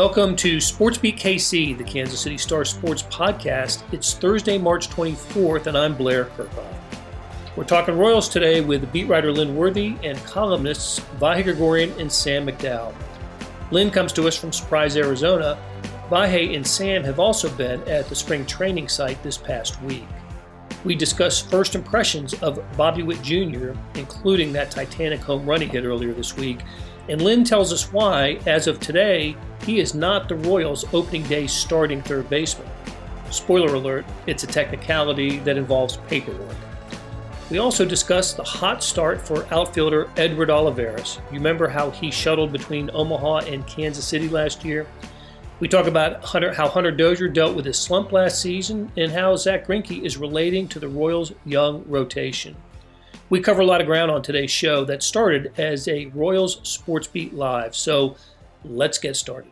Welcome 0.00 0.34
to 0.36 0.56
SportsBeat 0.56 1.18
KC, 1.18 1.76
the 1.76 1.84
Kansas 1.84 2.22
City 2.22 2.38
Star 2.38 2.64
Sports 2.64 3.02
podcast. 3.02 3.82
It's 3.92 4.14
Thursday, 4.14 4.56
March 4.56 4.88
24th, 4.88 5.66
and 5.66 5.76
I'm 5.76 5.94
Blair 5.94 6.24
Kerkhoff. 6.24 6.74
We're 7.54 7.64
talking 7.64 7.98
Royals 7.98 8.26
today 8.30 8.62
with 8.62 8.90
beat 8.94 9.08
writer 9.08 9.30
Lynn 9.30 9.54
Worthy 9.54 9.96
and 10.02 10.16
columnists 10.24 11.00
Vahe 11.18 11.44
Gregorian 11.44 11.92
and 12.00 12.10
Sam 12.10 12.46
McDowell. 12.46 12.94
Lynn 13.72 13.90
comes 13.90 14.14
to 14.14 14.26
us 14.26 14.38
from 14.38 14.54
Surprise, 14.54 14.96
Arizona. 14.96 15.58
Vahe 16.08 16.56
and 16.56 16.66
Sam 16.66 17.04
have 17.04 17.20
also 17.20 17.50
been 17.50 17.86
at 17.86 18.08
the 18.08 18.14
spring 18.14 18.46
training 18.46 18.88
site 18.88 19.22
this 19.22 19.36
past 19.36 19.82
week. 19.82 20.08
We 20.82 20.94
discuss 20.94 21.42
first 21.42 21.74
impressions 21.74 22.32
of 22.42 22.58
Bobby 22.74 23.02
Witt 23.02 23.20
Jr., 23.20 23.72
including 23.96 24.50
that 24.54 24.70
Titanic 24.70 25.20
home 25.20 25.44
run 25.44 25.60
he 25.60 25.66
hit 25.66 25.84
earlier 25.84 26.14
this 26.14 26.38
week, 26.38 26.60
and 27.10 27.20
Lynn 27.20 27.44
tells 27.44 27.70
us 27.70 27.92
why, 27.92 28.38
as 28.46 28.66
of 28.66 28.80
today, 28.80 29.36
he 29.64 29.80
is 29.80 29.94
not 29.94 30.28
the 30.28 30.36
Royals' 30.36 30.84
opening 30.92 31.22
day 31.24 31.46
starting 31.46 32.02
third 32.02 32.28
baseman. 32.30 32.68
Spoiler 33.30 33.74
alert, 33.74 34.04
it's 34.26 34.44
a 34.44 34.46
technicality 34.46 35.38
that 35.40 35.56
involves 35.56 35.98
paperwork. 36.08 36.56
We 37.50 37.58
also 37.58 37.84
discuss 37.84 38.32
the 38.32 38.44
hot 38.44 38.82
start 38.82 39.20
for 39.20 39.46
outfielder 39.52 40.08
Edward 40.16 40.50
Olivares. 40.50 41.18
You 41.32 41.38
remember 41.38 41.68
how 41.68 41.90
he 41.90 42.10
shuttled 42.10 42.52
between 42.52 42.90
Omaha 42.92 43.38
and 43.38 43.66
Kansas 43.66 44.06
City 44.06 44.28
last 44.28 44.64
year? 44.64 44.86
We 45.58 45.68
talk 45.68 45.86
about 45.86 46.24
Hunter, 46.24 46.54
how 46.54 46.68
Hunter 46.68 46.92
Dozier 46.92 47.28
dealt 47.28 47.54
with 47.54 47.66
his 47.66 47.76
slump 47.76 48.12
last 48.12 48.40
season 48.40 48.90
and 48.96 49.12
how 49.12 49.36
Zack 49.36 49.66
Greinke 49.66 50.02
is 50.02 50.16
relating 50.16 50.68
to 50.68 50.78
the 50.78 50.88
Royals' 50.88 51.32
young 51.44 51.84
rotation. 51.86 52.56
We 53.28 53.40
cover 53.40 53.60
a 53.60 53.66
lot 53.66 53.80
of 53.80 53.86
ground 53.86 54.10
on 54.10 54.22
today's 54.22 54.50
show 54.50 54.84
that 54.86 55.02
started 55.02 55.52
as 55.58 55.86
a 55.86 56.06
Royals 56.06 56.60
Sports 56.62 57.08
Beat 57.08 57.34
Live. 57.34 57.76
So 57.76 58.16
let's 58.64 58.98
get 58.98 59.16
started. 59.16 59.50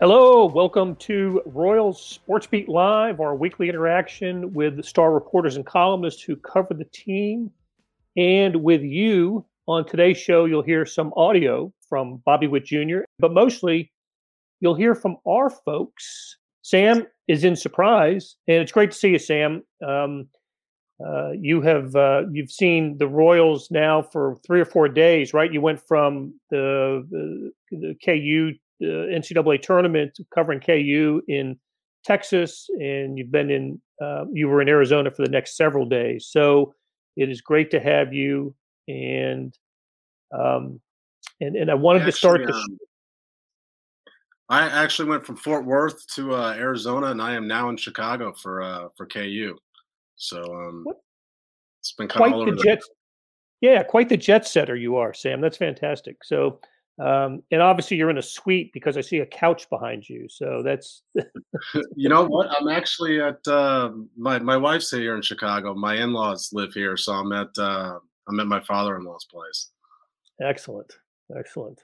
Hello, 0.00 0.46
welcome 0.46 0.96
to 0.96 1.42
Royals 1.44 2.02
Sports 2.02 2.46
Beat 2.46 2.70
Live, 2.70 3.20
our 3.20 3.34
weekly 3.34 3.68
interaction 3.68 4.50
with 4.54 4.82
star 4.82 5.12
reporters 5.12 5.56
and 5.56 5.66
columnists 5.66 6.22
who 6.22 6.36
cover 6.36 6.72
the 6.72 6.86
team. 6.86 7.50
And 8.16 8.62
with 8.62 8.80
you 8.80 9.44
on 9.68 9.86
today's 9.86 10.16
show, 10.16 10.46
you'll 10.46 10.62
hear 10.62 10.86
some 10.86 11.12
audio 11.16 11.70
from 11.86 12.22
Bobby 12.24 12.46
Witt 12.46 12.64
Jr., 12.64 13.00
but 13.18 13.34
mostly 13.34 13.92
you'll 14.60 14.74
hear 14.74 14.94
from 14.94 15.18
our 15.28 15.50
folks. 15.50 16.38
Sam 16.62 17.06
is 17.28 17.44
in 17.44 17.54
surprise, 17.54 18.36
and 18.48 18.56
it's 18.56 18.72
great 18.72 18.92
to 18.92 18.96
see 18.96 19.10
you, 19.10 19.18
Sam. 19.18 19.62
Um, 19.86 20.28
uh, 21.06 21.32
you 21.32 21.60
have 21.62 21.96
uh, 21.96 22.22
you've 22.30 22.50
seen 22.50 22.98
the 22.98 23.08
Royals 23.08 23.70
now 23.70 24.02
for 24.02 24.36
three 24.46 24.60
or 24.60 24.64
four 24.64 24.88
days, 24.88 25.32
right? 25.32 25.52
You 25.52 25.60
went 25.60 25.80
from 25.86 26.34
the, 26.50 27.06
the, 27.10 27.52
the 27.70 27.94
KU 28.04 28.52
the 28.80 29.08
NCAA 29.12 29.62
tournament 29.62 30.18
covering 30.34 30.58
KU 30.58 31.22
in 31.28 31.58
Texas, 32.04 32.66
and 32.80 33.18
you've 33.18 33.30
been 33.30 33.50
in 33.50 33.80
uh, 34.02 34.24
you 34.32 34.48
were 34.48 34.62
in 34.62 34.68
Arizona 34.68 35.10
for 35.10 35.22
the 35.22 35.30
next 35.30 35.56
several 35.56 35.86
days. 35.86 36.26
So 36.30 36.74
it 37.16 37.28
is 37.28 37.42
great 37.42 37.70
to 37.72 37.80
have 37.80 38.12
you, 38.14 38.54
and 38.88 39.54
um, 40.32 40.80
and 41.40 41.56
and 41.56 41.70
I 41.70 41.74
wanted 41.74 42.00
actually, 42.00 42.12
to 42.12 42.16
start 42.16 42.46
the. 42.46 42.54
Um, 42.54 42.78
I 44.48 44.62
actually 44.82 45.10
went 45.10 45.24
from 45.24 45.36
Fort 45.36 45.64
Worth 45.64 46.06
to 46.14 46.34
uh, 46.34 46.54
Arizona, 46.54 47.08
and 47.08 47.22
I 47.22 47.34
am 47.34 47.46
now 47.46 47.68
in 47.68 47.76
Chicago 47.76 48.32
for 48.32 48.62
uh, 48.62 48.88
for 48.96 49.06
KU. 49.06 49.56
So 50.20 50.42
um, 50.42 50.84
it's 51.80 51.92
been 51.92 52.08
kind 52.08 52.18
quite 52.18 52.32
of 52.32 52.34
all 52.34 52.42
over 52.42 52.50
the 52.52 52.62
jet. 52.62 52.80
Yeah, 53.62 53.82
quite 53.82 54.08
the 54.08 54.16
jet 54.16 54.46
setter 54.46 54.76
you 54.76 54.96
are, 54.96 55.14
Sam. 55.14 55.40
That's 55.40 55.56
fantastic. 55.56 56.22
So, 56.24 56.60
um, 56.98 57.42
and 57.50 57.62
obviously 57.62 57.96
you're 57.96 58.10
in 58.10 58.18
a 58.18 58.22
suite 58.22 58.70
because 58.72 58.98
I 58.98 59.00
see 59.00 59.18
a 59.18 59.26
couch 59.26 59.68
behind 59.70 60.08
you. 60.08 60.28
So 60.28 60.62
that's. 60.62 61.02
you 61.96 62.08
know 62.10 62.26
what? 62.26 62.48
I'm 62.50 62.68
actually 62.68 63.20
at 63.20 63.46
uh, 63.48 63.92
my 64.16 64.38
my 64.38 64.58
wife's 64.58 64.90
here 64.90 65.16
in 65.16 65.22
Chicago. 65.22 65.74
My 65.74 65.96
in-laws 65.96 66.50
live 66.52 66.74
here, 66.74 66.96
so 66.98 67.12
I'm 67.12 67.32
at 67.32 67.56
uh, 67.58 67.98
I'm 68.28 68.40
at 68.40 68.46
my 68.46 68.60
father-in-law's 68.60 69.24
place. 69.24 69.70
Excellent, 70.42 70.92
excellent. 71.36 71.80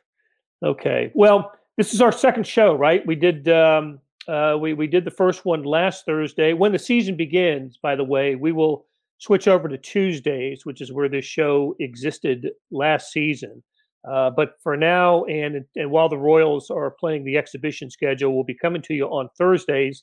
Okay, 0.63 1.11
well 1.15 1.53
this 1.77 1.93
is 1.93 2.01
our 2.01 2.13
second 2.13 2.47
show, 2.47 2.75
right? 2.75 3.07
We 3.07 3.17
did 3.17 3.49
um, 3.49 4.01
uh, 4.29 4.57
we 4.61 4.75
we 4.75 4.87
did 4.87 5.05
the 5.05 5.11
first 5.11 5.45
one 5.45 5.63
last 5.63 6.05
Thursday. 6.05 6.53
When 6.53 6.73
the 6.73 6.79
season 6.79 7.17
begins, 7.17 7.79
by 7.81 7.97
the 7.97 8.05
way, 8.05 8.35
we 8.35 8.53
will 8.53 8.87
switch 9.19 9.49
over 9.49 9.69
to 9.69 9.79
Tuesdays, 9.79 10.67
which 10.67 10.81
is 10.81 10.93
where 10.93 11.09
this 11.09 11.25
show 11.25 11.75
existed 11.81 12.51
last 12.71 13.13
season. 13.13 13.63
Uh, 14.09 14.31
but 14.31 14.55
for 14.63 14.77
now, 14.77 15.25
and 15.25 15.65
and 15.77 15.91
while 15.91 16.09
the 16.09 16.19
Royals 16.19 16.71
are 16.71 16.91
playing 16.91 17.25
the 17.25 17.37
exhibition 17.37 17.91
schedule, 17.91 18.35
we'll 18.35 18.45
be 18.45 18.55
coming 18.55 18.83
to 18.83 18.95
you 18.95 19.07
on 19.07 19.29
Thursdays. 19.37 20.03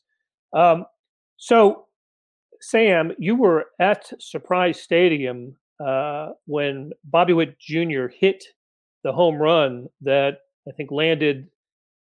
Um, 0.53 0.85
so, 1.37 1.85
Sam, 2.61 3.11
you 3.17 3.35
were 3.35 3.65
at 3.79 4.11
Surprise 4.19 4.81
Stadium 4.81 5.55
uh, 5.85 6.29
when 6.45 6.91
Bobby 7.05 7.33
Witt 7.33 7.59
Jr. 7.59 8.07
hit 8.07 8.43
the 9.03 9.11
home 9.11 9.35
run 9.35 9.87
that 10.01 10.39
I 10.67 10.71
think 10.71 10.91
landed 10.91 11.47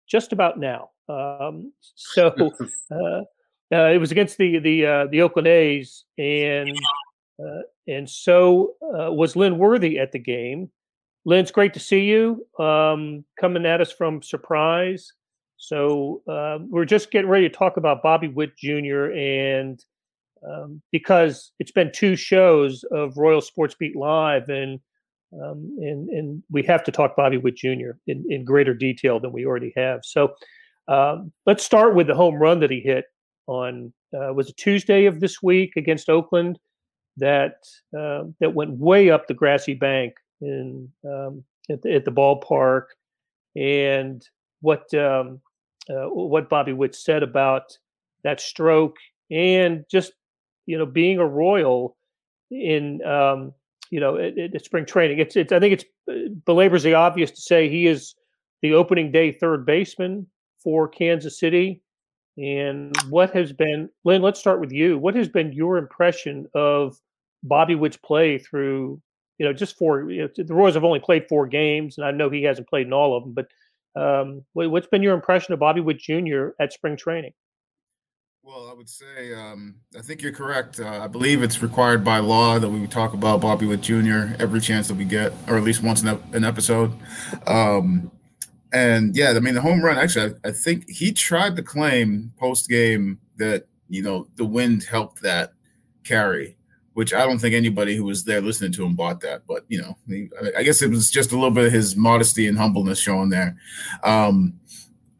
just 0.08 0.32
about 0.32 0.60
now. 0.60 0.90
Um, 1.08 1.72
so 1.96 2.28
uh, 2.92 3.22
uh, 3.74 3.90
it 3.92 4.00
was 4.00 4.12
against 4.12 4.38
the 4.38 4.60
the 4.60 4.86
uh, 4.86 5.08
the 5.12 5.22
Oakland 5.22 5.48
A's, 5.48 6.06
and 6.18 6.78
uh, 7.40 7.62
and 7.88 8.10
so 8.10 8.74
uh, 8.84 9.12
was 9.12 9.36
Lynn 9.36 9.58
Worthy 9.58 10.00
at 10.00 10.12
the 10.12 10.20
game. 10.20 10.70
Lynn, 11.26 11.40
it's 11.40 11.52
great 11.52 11.74
to 11.74 11.80
see 11.80 12.06
you 12.06 12.46
um, 12.60 13.26
coming 13.40 13.66
at 13.66 13.82
us 13.82 13.92
from 13.92 14.22
Surprise. 14.22 15.12
So 15.58 16.22
um, 16.28 16.70
we're 16.70 16.86
just 16.86 17.12
getting 17.12 17.30
ready 17.30 17.50
to 17.50 17.56
talk 17.56 17.78
about 17.78 18.04
Bobby 18.04 18.28
Witt 18.28 18.56
Jr. 18.58 19.12
and 19.14 19.84
um, 20.48 20.82
because 20.92 21.52
it's 21.60 21.72
been 21.72 21.92
two 21.92 22.16
shows 22.16 22.84
of 22.92 23.18
Royal 23.18 23.42
Sports 23.42 23.76
Beat 23.80 23.96
Live, 23.96 24.50
and 24.50 24.80
um, 25.34 25.76
and 25.80 26.10
and 26.10 26.44
we 26.52 26.62
have 26.64 26.84
to 26.84 26.92
talk 26.92 27.16
Bobby 27.16 27.38
Witt 27.38 27.56
Jr. 27.56 27.98
in, 28.08 28.26
in 28.30 28.46
greater 28.46 28.74
detail 28.74 29.20
than 29.20 29.32
we 29.32 29.46
already 29.46 29.74
have. 29.76 30.02
So 30.04 30.36
um, 30.88 31.32
let's 31.46 31.64
start 31.64 31.96
with 31.96 32.08
the 32.08 32.16
home 32.16 32.36
run 32.36 32.60
that 32.60 32.72
he 32.72 32.80
hit 32.80 33.06
on 33.48 33.94
uh, 34.14 34.34
was 34.34 34.50
a 34.50 34.54
Tuesday 34.54 35.06
of 35.06 35.20
this 35.20 35.42
week 35.42 35.74
against 35.76 36.10
Oakland 36.10 36.60
that 37.18 37.64
uh, 37.98 38.24
that 38.40 38.54
went 38.54 38.78
way 38.78 39.10
up 39.10 39.28
the 39.28 39.34
grassy 39.34 39.74
bank 39.74 40.14
in 40.42 40.90
um, 41.06 41.44
at, 41.70 41.82
the, 41.82 41.96
at, 41.96 42.06
the, 42.06 42.12
ballpark, 42.12 42.86
and 43.56 44.28
what 44.62 44.94
um, 44.94 45.40
uh, 45.90 46.08
what 46.10 46.50
Bobby 46.50 46.74
Witt 46.74 46.96
said 46.96 47.24
about 47.24 47.78
that 48.24 48.40
stroke 48.40 48.98
and 49.32 49.86
just 49.90 50.14
you 50.66 50.78
know 50.78 50.86
being 50.86 51.20
a 51.20 51.26
Royal 51.26 51.96
in 52.52 53.04
um, 53.06 53.54
you 53.90 54.00
know, 54.00 54.18
at, 54.18 54.66
spring 54.66 54.86
training. 54.86 55.20
It's, 55.20 55.36
it's, 55.36 55.52
I 55.52 55.60
think 55.60 55.74
it's 55.74 55.86
uh, 56.10 56.34
belabors 56.46 56.84
the 56.84 56.94
obvious 56.94 57.32
to 57.32 57.42
say 57.42 57.70
he 57.70 57.88
is 57.88 58.16
the 58.62 58.74
opening 58.74 59.12
day 59.12 59.32
third 59.32 59.66
baseman 59.66 60.28
for 60.66 60.90
Kansas 60.90 61.40
City. 61.40 61.82
And 62.38 62.94
what 63.08 63.32
has 63.34 63.54
been, 63.54 63.90
Lynn, 64.04 64.22
let's 64.22 64.40
start 64.42 64.60
with 64.60 64.74
you. 64.74 64.98
What 64.98 65.16
has 65.16 65.30
been 65.30 65.54
your 65.54 65.78
impression 65.78 66.48
of 66.54 67.00
Bobby 67.44 67.76
Witt's 67.76 67.96
play 67.96 68.40
through, 68.40 69.02
you 69.38 69.46
know, 69.46 69.54
just 69.54 69.78
four, 69.78 70.12
you 70.12 70.24
know, 70.24 70.30
the 70.36 70.54
Royals 70.54 70.74
have 70.74 70.84
only 70.84 71.00
played 71.00 71.30
four 71.30 71.48
games, 71.48 71.98
and 71.98 72.06
I 72.06 72.12
know 72.12 72.30
he 72.30 72.44
hasn't 72.44 72.68
played 72.68 72.88
in 72.88 72.94
all 72.94 73.16
of 73.16 73.24
them, 73.24 73.34
but 73.34 73.48
um, 73.96 74.44
what's 74.54 74.88
been 74.88 75.04
your 75.04 75.14
impression 75.14 75.54
of 75.54 75.60
Bobby 75.60 75.80
Witt 75.80 76.00
Jr. 76.00 76.50
at 76.60 76.74
spring 76.74 76.98
training? 76.98 77.32
Well, 78.44 78.70
I 78.70 78.74
would 78.74 78.90
say 78.90 79.34
um, 79.34 79.76
I 79.98 80.02
think 80.02 80.22
you're 80.22 80.34
correct. 80.34 80.80
Uh, 80.80 81.04
I 81.04 81.08
believe 81.08 81.42
it's 81.42 81.64
required 81.64 82.04
by 82.04 82.20
law 82.20 82.60
that 82.60 82.70
we 82.70 82.86
talk 82.86 83.14
about 83.14 83.42
Bobby 83.42 83.66
Witt 83.66 83.82
Jr. 83.82 84.36
every 84.40 84.60
chance 84.60 84.88
that 84.90 84.96
we 84.96 85.06
get, 85.06 85.34
or 85.48 85.58
at 85.58 85.64
least 85.64 85.82
once 85.82 86.04
in 86.04 86.10
an 86.34 86.44
episode. 86.44 86.94
Um, 87.48 88.12
and 88.76 89.16
yeah, 89.16 89.32
I 89.32 89.40
mean 89.40 89.56
the 89.56 89.62
home 89.62 89.82
run. 89.82 89.98
Actually, 89.98 90.36
I, 90.44 90.50
I 90.50 90.52
think 90.52 90.90
he 90.90 91.14
tried 91.14 91.56
to 91.56 91.64
claim 91.64 92.34
post 92.38 92.70
game 92.70 93.18
that 93.38 93.68
you 93.88 94.04
know 94.04 94.28
the 94.36 94.44
wind 94.44 94.84
helped 94.84 95.22
that 95.22 95.54
carry, 96.04 96.58
which 96.94 97.14
I 97.14 97.26
don't 97.26 97.40
think 97.40 97.56
anybody 97.56 97.96
who 97.96 98.04
was 98.04 98.26
there 98.26 98.42
listening 98.42 98.74
to 98.74 98.86
him 98.86 98.94
bought 98.94 99.22
that. 99.22 99.44
But 99.48 99.64
you 99.70 99.82
know, 99.82 99.98
I 100.58 100.64
guess 100.64 100.82
it 100.82 100.90
was 100.90 101.10
just 101.10 101.32
a 101.32 101.36
little 101.36 101.52
bit 101.52 101.68
of 101.68 101.72
his 101.72 101.96
modesty 101.96 102.48
and 102.48 102.58
humbleness 102.58 103.00
showing 103.00 103.30
there. 103.30 103.56
Um, 104.04 104.60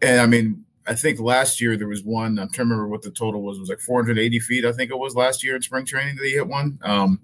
and 0.02 0.20
I 0.20 0.26
mean, 0.26 0.66
I 0.86 0.94
think 0.94 1.22
last 1.22 1.62
year 1.62 1.78
there 1.78 1.88
was 1.88 2.04
one. 2.04 2.38
I'm 2.38 2.50
trying 2.50 2.68
to 2.68 2.74
remember 2.74 2.90
what 2.90 3.04
the 3.04 3.12
total 3.12 3.42
was. 3.42 3.56
It 3.56 3.62
was 3.62 3.70
like 3.70 3.80
480 3.80 4.38
feet. 4.42 4.66
I 4.66 4.74
think 4.74 4.92
it 4.92 5.00
was 5.00 5.16
last 5.16 5.46
year 5.46 5.56
in 5.56 5.62
spring 5.62 5.86
training 5.86 6.18
that 6.18 6.26
he 6.26 6.34
hit 6.34 6.46
one. 6.46 6.78
Um, 6.84 7.22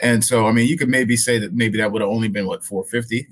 and 0.00 0.22
so, 0.22 0.46
I 0.46 0.52
mean, 0.52 0.68
you 0.68 0.76
could 0.76 0.88
maybe 0.88 1.16
say 1.16 1.38
that 1.38 1.54
maybe 1.54 1.78
that 1.78 1.90
would 1.90 2.02
have 2.02 2.10
only 2.10 2.28
been 2.28 2.46
what 2.46 2.64
450. 2.64 3.28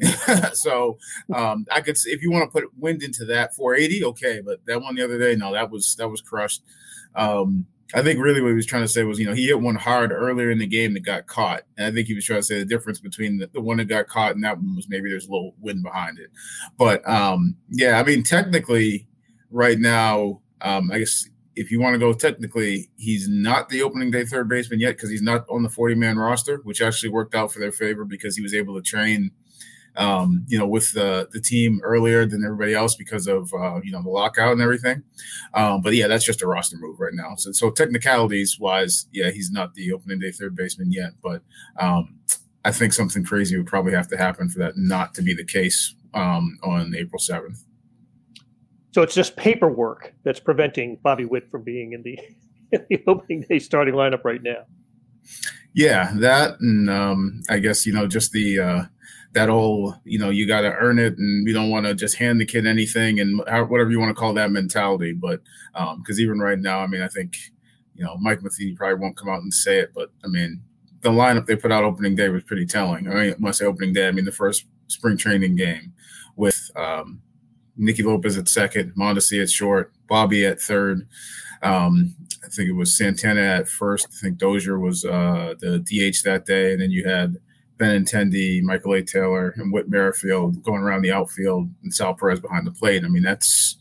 so, 0.54 0.98
um, 1.34 1.66
I 1.70 1.80
could, 1.80 1.96
if 2.06 2.22
you 2.22 2.30
want 2.30 2.50
to 2.50 2.60
put 2.60 2.70
wind 2.78 3.02
into 3.02 3.24
that, 3.26 3.54
480, 3.54 4.04
okay. 4.06 4.40
But 4.40 4.64
that 4.66 4.80
one 4.80 4.94
the 4.94 5.04
other 5.04 5.18
day, 5.18 5.36
no, 5.36 5.52
that 5.52 5.70
was 5.70 5.94
that 5.96 6.08
was 6.08 6.20
crushed. 6.20 6.62
Um, 7.14 7.66
I 7.94 8.02
think 8.02 8.18
really 8.18 8.40
what 8.40 8.48
he 8.48 8.54
was 8.54 8.66
trying 8.66 8.82
to 8.82 8.88
say 8.88 9.04
was, 9.04 9.18
you 9.18 9.26
know, 9.26 9.34
he 9.34 9.46
hit 9.46 9.60
one 9.60 9.74
hard 9.74 10.10
earlier 10.10 10.50
in 10.50 10.58
the 10.58 10.66
game 10.66 10.94
that 10.94 11.04
got 11.04 11.26
caught. 11.26 11.62
And 11.76 11.86
I 11.86 11.90
think 11.92 12.08
he 12.08 12.14
was 12.14 12.24
trying 12.24 12.40
to 12.40 12.46
say 12.46 12.58
the 12.58 12.64
difference 12.64 12.98
between 12.98 13.38
the, 13.38 13.48
the 13.52 13.60
one 13.60 13.76
that 13.76 13.84
got 13.84 14.08
caught 14.08 14.34
and 14.34 14.42
that 14.42 14.56
one 14.56 14.74
was 14.74 14.88
maybe 14.88 15.10
there's 15.10 15.28
a 15.28 15.30
little 15.30 15.54
wind 15.60 15.82
behind 15.82 16.18
it. 16.18 16.30
But 16.78 17.06
um, 17.08 17.56
yeah, 17.70 18.00
I 18.00 18.02
mean, 18.02 18.22
technically, 18.22 19.06
right 19.50 19.78
now, 19.78 20.40
um, 20.62 20.90
I 20.90 20.98
guess 20.98 21.28
if 21.56 21.70
you 21.70 21.80
want 21.80 21.94
to 21.94 21.98
go 21.98 22.12
technically, 22.12 22.90
he's 22.96 23.28
not 23.28 23.68
the 23.68 23.82
opening 23.82 24.10
day 24.10 24.24
third 24.24 24.48
baseman 24.48 24.80
yet 24.80 24.96
because 24.96 25.10
he's 25.10 25.22
not 25.22 25.44
on 25.48 25.62
the 25.62 25.68
40 25.68 25.94
man 25.94 26.16
roster, 26.16 26.58
which 26.64 26.82
actually 26.82 27.10
worked 27.10 27.34
out 27.34 27.52
for 27.52 27.60
their 27.60 27.72
favor 27.72 28.04
because 28.04 28.36
he 28.36 28.42
was 28.42 28.54
able 28.54 28.74
to 28.74 28.82
train– 28.82 29.30
um, 29.96 30.44
you 30.48 30.58
know, 30.58 30.66
with 30.66 30.92
the 30.92 31.28
the 31.32 31.40
team 31.40 31.80
earlier 31.82 32.26
than 32.26 32.44
everybody 32.44 32.74
else 32.74 32.94
because 32.94 33.26
of 33.26 33.52
uh, 33.54 33.80
you 33.82 33.92
know 33.92 34.02
the 34.02 34.10
lockout 34.10 34.52
and 34.52 34.60
everything. 34.60 35.02
Um, 35.54 35.82
but 35.82 35.94
yeah, 35.94 36.08
that's 36.08 36.24
just 36.24 36.42
a 36.42 36.46
roster 36.46 36.76
move 36.78 36.98
right 36.98 37.14
now. 37.14 37.34
So 37.36 37.52
so 37.52 37.70
technicalities 37.70 38.58
wise, 38.58 39.06
yeah, 39.12 39.30
he's 39.30 39.50
not 39.50 39.74
the 39.74 39.92
opening 39.92 40.18
day 40.18 40.32
third 40.32 40.56
baseman 40.56 40.92
yet, 40.92 41.12
but 41.22 41.42
um, 41.78 42.18
I 42.64 42.72
think 42.72 42.92
something 42.92 43.24
crazy 43.24 43.56
would 43.56 43.66
probably 43.66 43.92
have 43.92 44.08
to 44.08 44.16
happen 44.16 44.48
for 44.48 44.58
that 44.60 44.76
not 44.76 45.14
to 45.14 45.22
be 45.22 45.34
the 45.34 45.44
case 45.44 45.94
um, 46.12 46.58
on 46.62 46.94
April 46.94 47.20
seventh. 47.20 47.64
So 48.94 49.02
it's 49.02 49.16
just 49.16 49.34
paperwork 49.34 50.14
that's 50.22 50.38
preventing 50.38 50.98
Bobby 51.02 51.24
Witt 51.24 51.50
from 51.50 51.64
being 51.64 51.94
in 51.94 52.02
the, 52.04 52.16
in 52.72 52.86
the 52.88 53.02
opening 53.08 53.40
day 53.40 53.58
starting 53.58 53.92
lineup 53.92 54.22
right 54.22 54.40
now. 54.40 54.66
Yeah, 55.72 56.12
that 56.18 56.60
and 56.60 56.88
um, 56.88 57.42
I 57.50 57.58
guess 57.58 57.86
you 57.86 57.92
know 57.92 58.06
just 58.06 58.30
the 58.30 58.60
uh, 58.60 58.82
that 59.32 59.48
whole 59.48 59.96
you 60.04 60.20
know 60.20 60.30
you 60.30 60.46
got 60.46 60.60
to 60.60 60.72
earn 60.74 61.00
it 61.00 61.18
and 61.18 61.44
we 61.44 61.52
don't 61.52 61.70
want 61.70 61.86
to 61.86 61.94
just 61.96 62.18
hand 62.18 62.40
the 62.40 62.46
kid 62.46 62.68
anything 62.68 63.18
and 63.18 63.38
whatever 63.38 63.90
you 63.90 63.98
want 63.98 64.10
to 64.10 64.14
call 64.14 64.32
that 64.34 64.52
mentality 64.52 65.12
but 65.12 65.40
because 65.72 66.18
um, 66.18 66.20
even 66.20 66.38
right 66.38 66.60
now 66.60 66.78
i 66.78 66.86
mean 66.86 67.02
i 67.02 67.08
think 67.08 67.36
you 67.96 68.04
know 68.04 68.16
mike 68.18 68.44
matheny 68.44 68.76
probably 68.76 68.94
won't 68.94 69.16
come 69.16 69.28
out 69.28 69.42
and 69.42 69.52
say 69.52 69.80
it 69.80 69.90
but 69.92 70.10
i 70.24 70.28
mean 70.28 70.62
the 71.00 71.08
lineup 71.08 71.46
they 71.46 71.56
put 71.56 71.72
out 71.72 71.82
opening 71.82 72.14
day 72.14 72.28
was 72.28 72.44
pretty 72.44 72.64
telling 72.64 73.08
i 73.08 73.14
mean 73.14 73.34
when 73.40 73.48
i 73.48 73.50
say 73.50 73.64
opening 73.64 73.92
day 73.92 74.06
i 74.06 74.12
mean 74.12 74.24
the 74.24 74.30
first 74.30 74.66
spring 74.86 75.16
training 75.16 75.56
game 75.56 75.92
with 76.36 76.70
um, 76.76 77.20
nicky 77.76 78.02
lopez 78.02 78.38
at 78.38 78.48
second 78.48 78.92
mondesi 78.94 79.42
at 79.42 79.50
short 79.50 79.92
bobby 80.08 80.44
at 80.44 80.60
third 80.60 81.06
um, 81.64 82.14
I 82.44 82.48
think 82.48 82.68
it 82.68 82.74
was 82.74 82.96
Santana 82.96 83.40
at 83.40 83.68
first. 83.68 84.06
I 84.10 84.16
think 84.20 84.36
Dozier 84.36 84.78
was 84.78 85.04
uh, 85.04 85.54
the 85.60 85.78
DH 85.78 86.22
that 86.24 86.44
day, 86.44 86.72
and 86.72 86.82
then 86.82 86.90
you 86.90 87.08
had 87.08 87.38
Benintendi, 87.78 88.62
Michael 88.62 88.94
A. 88.94 89.02
Taylor, 89.02 89.54
and 89.56 89.72
Whit 89.72 89.88
Merrifield 89.88 90.62
going 90.62 90.82
around 90.82 91.02
the 91.02 91.10
outfield 91.10 91.70
and 91.82 91.92
Sal 91.92 92.14
Perez 92.14 92.40
behind 92.40 92.66
the 92.66 92.70
plate. 92.70 93.02
I 93.02 93.08
mean, 93.08 93.22
that's, 93.22 93.76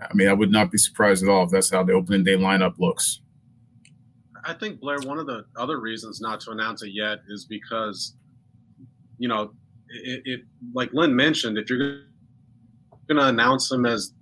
I 0.00 0.12
mean, 0.14 0.28
I 0.28 0.32
would 0.32 0.50
not 0.50 0.72
be 0.72 0.78
surprised 0.78 1.22
at 1.22 1.30
all 1.30 1.44
if 1.44 1.50
that's 1.50 1.70
how 1.70 1.84
the 1.84 1.92
opening 1.92 2.24
day 2.24 2.36
lineup 2.36 2.78
looks. 2.78 3.20
I 4.44 4.52
think, 4.52 4.80
Blair, 4.80 4.98
one 5.00 5.18
of 5.18 5.26
the 5.26 5.44
other 5.56 5.80
reasons 5.80 6.20
not 6.20 6.40
to 6.40 6.50
announce 6.50 6.82
it 6.82 6.90
yet 6.92 7.20
is 7.28 7.44
because, 7.44 8.14
you 9.18 9.28
know, 9.28 9.52
it, 9.88 10.22
it 10.24 10.40
like 10.74 10.92
Lynn 10.92 11.14
mentioned, 11.14 11.56
if 11.56 11.70
you're 11.70 12.02
going 13.08 13.20
to 13.20 13.28
announce 13.28 13.68
them 13.68 13.86
as 13.86 14.12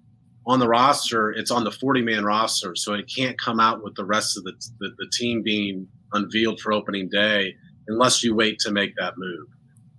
on 0.47 0.59
the 0.59 0.69
roster, 0.69 1.31
it's 1.31 1.51
on 1.51 1.65
the 1.65 1.71
40 1.71 2.03
man 2.03 2.25
roster. 2.25 2.77
So 2.77 2.95
it 2.95 3.11
can't 3.15 3.39
come 3.41 3.61
out 3.61 3.83
with 3.83 3.95
the 3.95 4.05
rest 4.05 4.37
of 4.37 4.45
the, 4.45 4.53
the, 4.79 4.91
the 4.99 5.11
team 5.13 5.43
being 5.43 5.89
unveiled 6.13 6.61
for 6.61 6.73
opening 6.73 7.09
day 7.09 7.55
unless 7.89 8.23
you 8.23 8.35
wait 8.35 8.59
to 8.61 8.71
make 8.71 8.95
that 8.99 9.15
move. 9.17 9.47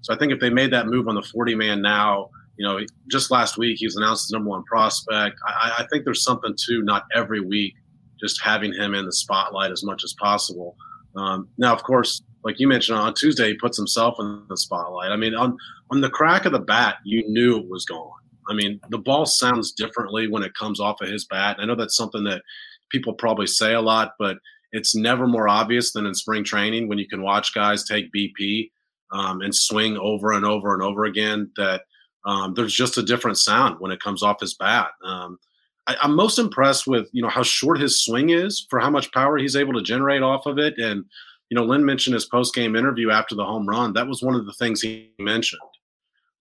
So 0.02 0.14
I 0.14 0.18
think 0.18 0.32
if 0.32 0.40
they 0.40 0.50
made 0.50 0.72
that 0.72 0.88
move 0.88 1.08
on 1.08 1.16
the 1.16 1.24
40 1.24 1.56
man 1.56 1.82
now, 1.82 2.30
you 2.58 2.66
know, 2.66 2.80
just 3.10 3.32
last 3.32 3.58
week 3.58 3.78
he 3.80 3.88
was 3.88 3.96
announced 3.96 4.28
as 4.28 4.32
number 4.32 4.50
one 4.50 4.64
prospect. 4.64 5.38
I, 5.46 5.74
I 5.80 5.88
think 5.92 6.06
there's 6.06 6.24
something 6.24 6.56
to 6.68 6.84
not 6.84 7.04
every 7.14 7.42
week 7.42 7.74
just 8.20 8.42
having 8.42 8.72
him 8.72 8.94
in 8.94 9.06
the 9.06 9.12
spotlight 9.12 9.72
as 9.72 9.84
much 9.84 10.04
as 10.04 10.14
possible. 10.14 10.78
Um, 11.16 11.50
now, 11.58 11.74
of 11.74 11.84
course, 11.84 12.22
like 12.44 12.60
you 12.60 12.68
mentioned 12.68 12.98
on 12.98 13.14
Tuesday, 13.14 13.50
he 13.50 13.54
puts 13.56 13.78
himself 13.78 14.16
in 14.20 14.44
the 14.48 14.58
spotlight. 14.58 15.12
I 15.12 15.18
mean, 15.18 15.34
on 15.34 15.58
on 15.92 16.02
the 16.02 16.10
crack 16.10 16.46
of 16.46 16.52
the 16.52 16.60
bat, 16.60 16.98
you 17.04 17.24
knew 17.28 17.58
it 17.58 17.70
was 17.70 17.86
gone. 17.86 18.12
I 18.48 18.54
mean, 18.54 18.80
the 18.90 18.98
ball 18.98 19.26
sounds 19.26 19.72
differently 19.72 20.28
when 20.28 20.44
it 20.44 20.54
comes 20.54 20.80
off 20.80 21.02
of 21.02 21.10
his 21.10 21.26
bat. 21.26 21.58
I 21.60 21.66
know 21.66 21.76
that's 21.76 21.98
something 21.98 22.24
that 22.26 22.44
people 22.90 23.14
probably 23.14 23.48
say 23.48 23.74
a 23.74 23.82
lot, 23.82 24.14
but 24.20 24.38
it's 24.72 24.96
never 24.96 25.28
more 25.28 25.48
obvious 25.48 25.94
than 25.94 26.06
in 26.06 26.14
spring 26.14 26.44
training 26.44 26.88
when 26.88 26.98
you 26.98 27.08
can 27.08 27.22
watch 27.22 27.54
guys 27.54 27.84
take 27.84 28.12
BP 28.14 28.72
um, 29.12 29.42
and 29.42 29.56
swing 29.56 29.98
over 29.98 30.32
and 30.32 30.46
over 30.46 30.74
and 30.74 30.84
over 30.84 31.06
again. 31.06 31.50
That 31.56 31.84
um, 32.26 32.54
there's 32.54 32.74
just 32.74 32.98
a 32.98 33.04
different 33.04 33.38
sound 33.38 33.80
when 33.80 33.92
it 33.92 34.02
comes 34.02 34.22
off 34.22 34.42
his 34.42 34.56
bat. 34.56 34.90
Um, 35.04 35.40
I, 35.88 35.96
am 36.04 36.16
most 36.16 36.40
impressed 36.40 36.88
with 36.88 37.08
you 37.14 37.22
know 37.22 37.30
how 37.30 37.44
short 37.44 37.80
his 37.80 38.04
swing 38.04 38.32
is 38.32 38.66
for 38.70 38.80
how 38.80 38.90
much 38.90 39.12
power 39.12 39.38
he's 39.38 39.56
able 39.56 39.74
to 39.74 39.82
generate 39.82 40.24
off 40.24 40.46
of 40.46 40.58
it. 40.58 40.78
And 40.78 41.06
you 41.50 41.56
know, 41.56 41.64
Lynn 41.64 41.86
mentioned 41.86 42.16
his 42.16 42.26
post 42.26 42.54
game 42.54 42.76
interview 42.76 43.12
after 43.12 43.36
the 43.36 43.46
home 43.46 43.68
run. 43.68 43.94
That 43.94 44.08
was 44.08 44.22
one 44.22 44.36
of 44.36 44.46
the 44.46 44.54
things 44.54 44.82
he 44.82 45.12
mentioned 45.20 45.62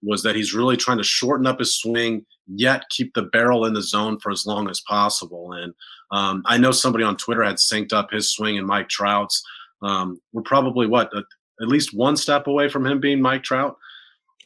was 0.04 0.22
that 0.22 0.36
he's 0.36 0.54
really 0.54 0.76
trying 0.76 0.98
to 0.98 1.04
shorten 1.04 1.46
up 1.46 1.58
his 1.58 1.76
swing 1.76 2.24
yet 2.46 2.84
keep 2.90 3.14
the 3.14 3.22
barrel 3.22 3.64
in 3.64 3.74
the 3.74 3.82
zone 3.82 4.18
for 4.20 4.30
as 4.30 4.46
long 4.46 4.68
as 4.68 4.80
possible. 4.80 5.52
And 5.52 5.72
um, 6.10 6.42
I 6.46 6.58
know 6.58 6.72
somebody 6.72 7.04
on 7.04 7.16
Twitter 7.16 7.42
had 7.42 7.56
synced 7.56 7.92
up 7.92 8.10
his 8.10 8.30
swing 8.30 8.58
and 8.58 8.66
Mike 8.66 8.88
Trout's. 8.88 9.42
Um, 9.82 10.20
we're 10.32 10.42
probably 10.42 10.86
what 10.86 11.12
a, 11.14 11.22
at 11.60 11.68
least 11.68 11.94
one 11.94 12.16
step 12.16 12.46
away 12.46 12.68
from 12.68 12.86
him 12.86 13.00
being 13.00 13.20
Mike 13.20 13.42
Trout. 13.42 13.76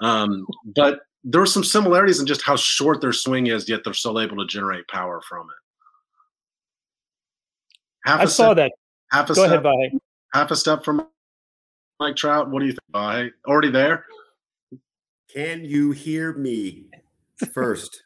Um, 0.01 0.47
but 0.77 1.01
there 1.25 1.43
are 1.43 1.47
some 1.47 1.65
similarities 1.65 2.21
in 2.21 2.27
just 2.27 2.43
how 2.43 2.57
short 2.57 3.01
their 3.01 3.13
swing 3.13 3.49
is, 3.49 3.69
yet 3.69 3.81
they're 3.85 3.95
still 3.95 4.21
able 4.21 4.37
to 4.37 4.47
generate 4.47 4.87
power 4.89 5.21
from 5.29 5.47
it. 5.47 5.57
Half 8.09 8.21
I 8.21 8.25
saw 8.27 8.53
step, 8.53 8.57
that. 8.57 8.73
Half 9.11 9.31
a 9.31 9.35
Go 9.35 9.47
step, 9.47 9.65
ahead, 9.65 9.65
Vahe. 9.65 9.99
Half 10.33 10.51
a 10.51 10.57
step 10.57 10.85
from 10.85 11.07
Mike 11.99 12.17
Trout. 12.17 12.49
What 12.51 12.61
do 12.61 12.67
you 12.67 12.73
think, 12.73 12.93
Vahe? 12.93 13.31
Already 13.47 13.71
there? 13.71 14.05
Can 15.33 15.65
you 15.65 15.91
hear 15.91 16.33
me 16.33 16.87
first? 17.53 18.03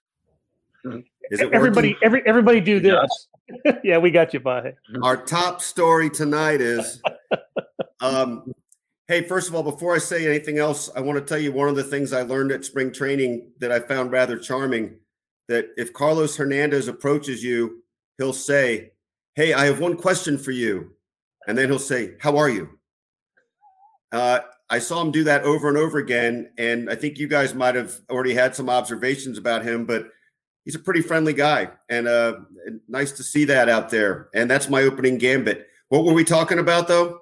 Is 0.85 1.41
it 1.41 1.53
everybody? 1.53 1.91
Working? 1.91 2.05
Every 2.05 2.23
everybody 2.27 2.61
do 2.61 2.81
this. 2.81 3.29
yeah, 3.85 3.99
we 3.99 4.11
got 4.11 4.35
you, 4.35 4.41
by. 4.41 4.75
Our 5.03 5.17
top 5.17 5.61
story 5.61 6.11
tonight 6.11 6.61
is. 6.61 7.01
Um, 8.01 8.53
hey, 9.07 9.23
first 9.23 9.49
of 9.49 9.55
all, 9.55 9.63
before 9.63 9.95
I 9.95 9.99
say 9.99 10.27
anything 10.27 10.59
else, 10.59 10.91
I 10.97 11.01
want 11.01 11.21
to 11.21 11.25
tell 11.25 11.39
you 11.39 11.53
one 11.53 11.69
of 11.69 11.77
the 11.77 11.85
things 11.85 12.13
I 12.13 12.23
learned 12.23 12.51
at 12.51 12.65
spring 12.65 12.93
training 12.93 13.53
that 13.61 13.71
I 13.71 13.79
found 13.79 14.11
rather 14.11 14.37
charming. 14.37 14.97
That 15.47 15.69
if 15.77 15.93
Carlos 15.93 16.37
Hernandez 16.37 16.89
approaches 16.89 17.45
you, 17.45 17.85
he'll 18.19 18.33
say, 18.33 18.91
"Hey, 19.37 19.53
I 19.53 19.67
have 19.67 19.79
one 19.79 19.97
question 19.97 20.37
for 20.37 20.51
you," 20.51 20.97
and 21.47 21.57
then 21.57 21.69
he'll 21.69 21.79
say, 21.79 22.15
"How 22.19 22.37
are 22.37 22.49
you?" 22.49 22.71
Uh, 24.11 24.41
I 24.71 24.79
saw 24.79 25.03
him 25.03 25.11
do 25.11 25.25
that 25.25 25.43
over 25.43 25.69
and 25.69 25.77
over 25.77 25.99
again. 25.99 26.51
And 26.59 26.89
I 26.91 26.95
think 26.95 27.19
you 27.19 27.29
guys 27.29 27.55
might 27.55 27.75
have 27.75 27.95
already 28.11 28.35
had 28.35 28.57
some 28.57 28.71
observations 28.71 29.39
about 29.39 29.65
him, 29.65 29.85
but 29.85 30.09
he's 30.65 30.75
a 30.75 30.79
pretty 30.79 31.03
friendly 31.03 31.33
guy. 31.35 31.71
And 31.89 32.09
uh, 32.09 32.37
nice 32.89 33.13
to 33.13 33.23
see 33.23 33.45
that 33.47 33.69
out 33.69 33.91
there. 33.91 34.29
And 34.35 34.51
that's 34.51 34.69
my 34.69 34.83
opening 34.83 35.19
gambit. 35.19 35.67
What 35.89 36.05
were 36.05 36.15
we 36.15 36.25
talking 36.25 36.59
about, 36.59 36.89
though? 36.89 37.21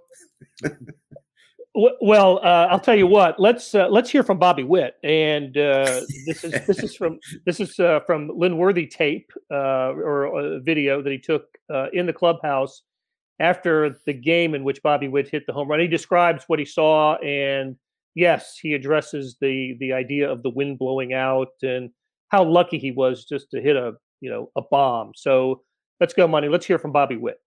well, 1.75 2.39
uh, 2.39 2.69
I'll 2.71 2.81
tell 2.81 2.95
you 2.95 3.07
what. 3.07 3.41
Let's 3.41 3.75
uh, 3.75 3.89
let's 3.89 4.11
hear 4.11 4.23
from 4.23 4.39
Bobby 4.39 4.65
Witt, 4.65 4.95
and 5.03 5.57
uh, 5.57 6.01
this 6.27 6.45
is 6.45 6.67
this 6.67 6.79
is 6.83 6.95
from 6.95 7.19
this 7.47 7.61
is 7.61 7.79
uh, 7.79 8.01
from 8.07 8.31
Lynn 8.35 8.59
Worthy 8.59 8.87
tape 8.87 9.33
uh, 9.51 9.91
or 9.93 10.61
video 10.61 11.03
that 11.03 11.11
he 11.11 11.19
took 11.19 11.47
uh, 11.73 11.87
in 11.93 12.07
the 12.07 12.13
clubhouse 12.13 12.83
after 13.41 13.97
the 14.05 14.13
game 14.13 14.55
in 14.55 14.63
which 14.63 14.83
Bobby 14.83 15.09
Witt 15.09 15.29
hit 15.29 15.47
the 15.47 15.53
home 15.53 15.69
run. 15.69 15.81
He 15.81 15.89
describes 15.89 16.45
what 16.47 16.59
he 16.59 16.65
saw, 16.65 17.17
and 17.17 17.77
yes, 18.15 18.59
he 18.61 18.75
addresses 18.75 19.37
the 19.41 19.77
the 19.81 19.93
idea 19.93 20.31
of 20.31 20.43
the 20.43 20.51
wind 20.51 20.79
blowing 20.79 21.13
out 21.15 21.49
and 21.63 21.91
how 22.29 22.45
lucky 22.45 22.79
he 22.79 22.93
was 22.93 23.25
just 23.25 23.51
to 23.51 23.61
hit 23.61 23.75
a 23.75 23.95
you 24.21 24.31
know 24.31 24.51
a 24.57 24.63
bomb. 24.63 25.13
So 25.17 25.63
let's 25.99 26.13
go, 26.15 26.29
money. 26.29 26.49
Let's 26.49 26.67
hear 26.67 26.79
from 26.79 26.93
Bobby 26.93 27.17
Witt. 27.17 27.41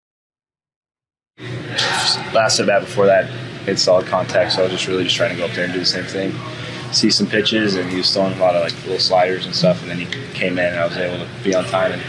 Last 2.34 2.60
at 2.60 2.66
bat 2.66 2.82
before 2.82 3.06
that 3.06 3.30
hit 3.64 3.78
solid 3.78 4.06
contact, 4.06 4.52
so 4.52 4.60
I 4.60 4.64
was 4.64 4.72
just 4.72 4.86
really 4.88 5.04
just 5.04 5.16
trying 5.16 5.30
to 5.30 5.36
go 5.36 5.46
up 5.46 5.52
there 5.52 5.64
and 5.64 5.72
do 5.72 5.78
the 5.78 5.86
same 5.86 6.04
thing. 6.04 6.34
See 6.92 7.10
some 7.10 7.26
pitches, 7.26 7.76
and 7.76 7.88
he 7.88 7.96
was 7.96 8.12
throwing 8.12 8.34
a 8.34 8.40
lot 8.40 8.54
of 8.54 8.62
like 8.62 8.74
little 8.82 8.98
sliders 8.98 9.46
and 9.46 9.54
stuff, 9.54 9.80
and 9.82 9.90
then 9.90 9.98
he 9.98 10.06
came 10.34 10.58
in, 10.58 10.66
and 10.66 10.78
I 10.78 10.86
was 10.86 10.96
able 10.96 11.24
to 11.24 11.30
be 11.42 11.54
on 11.54 11.64
time 11.64 11.92
and 11.92 12.02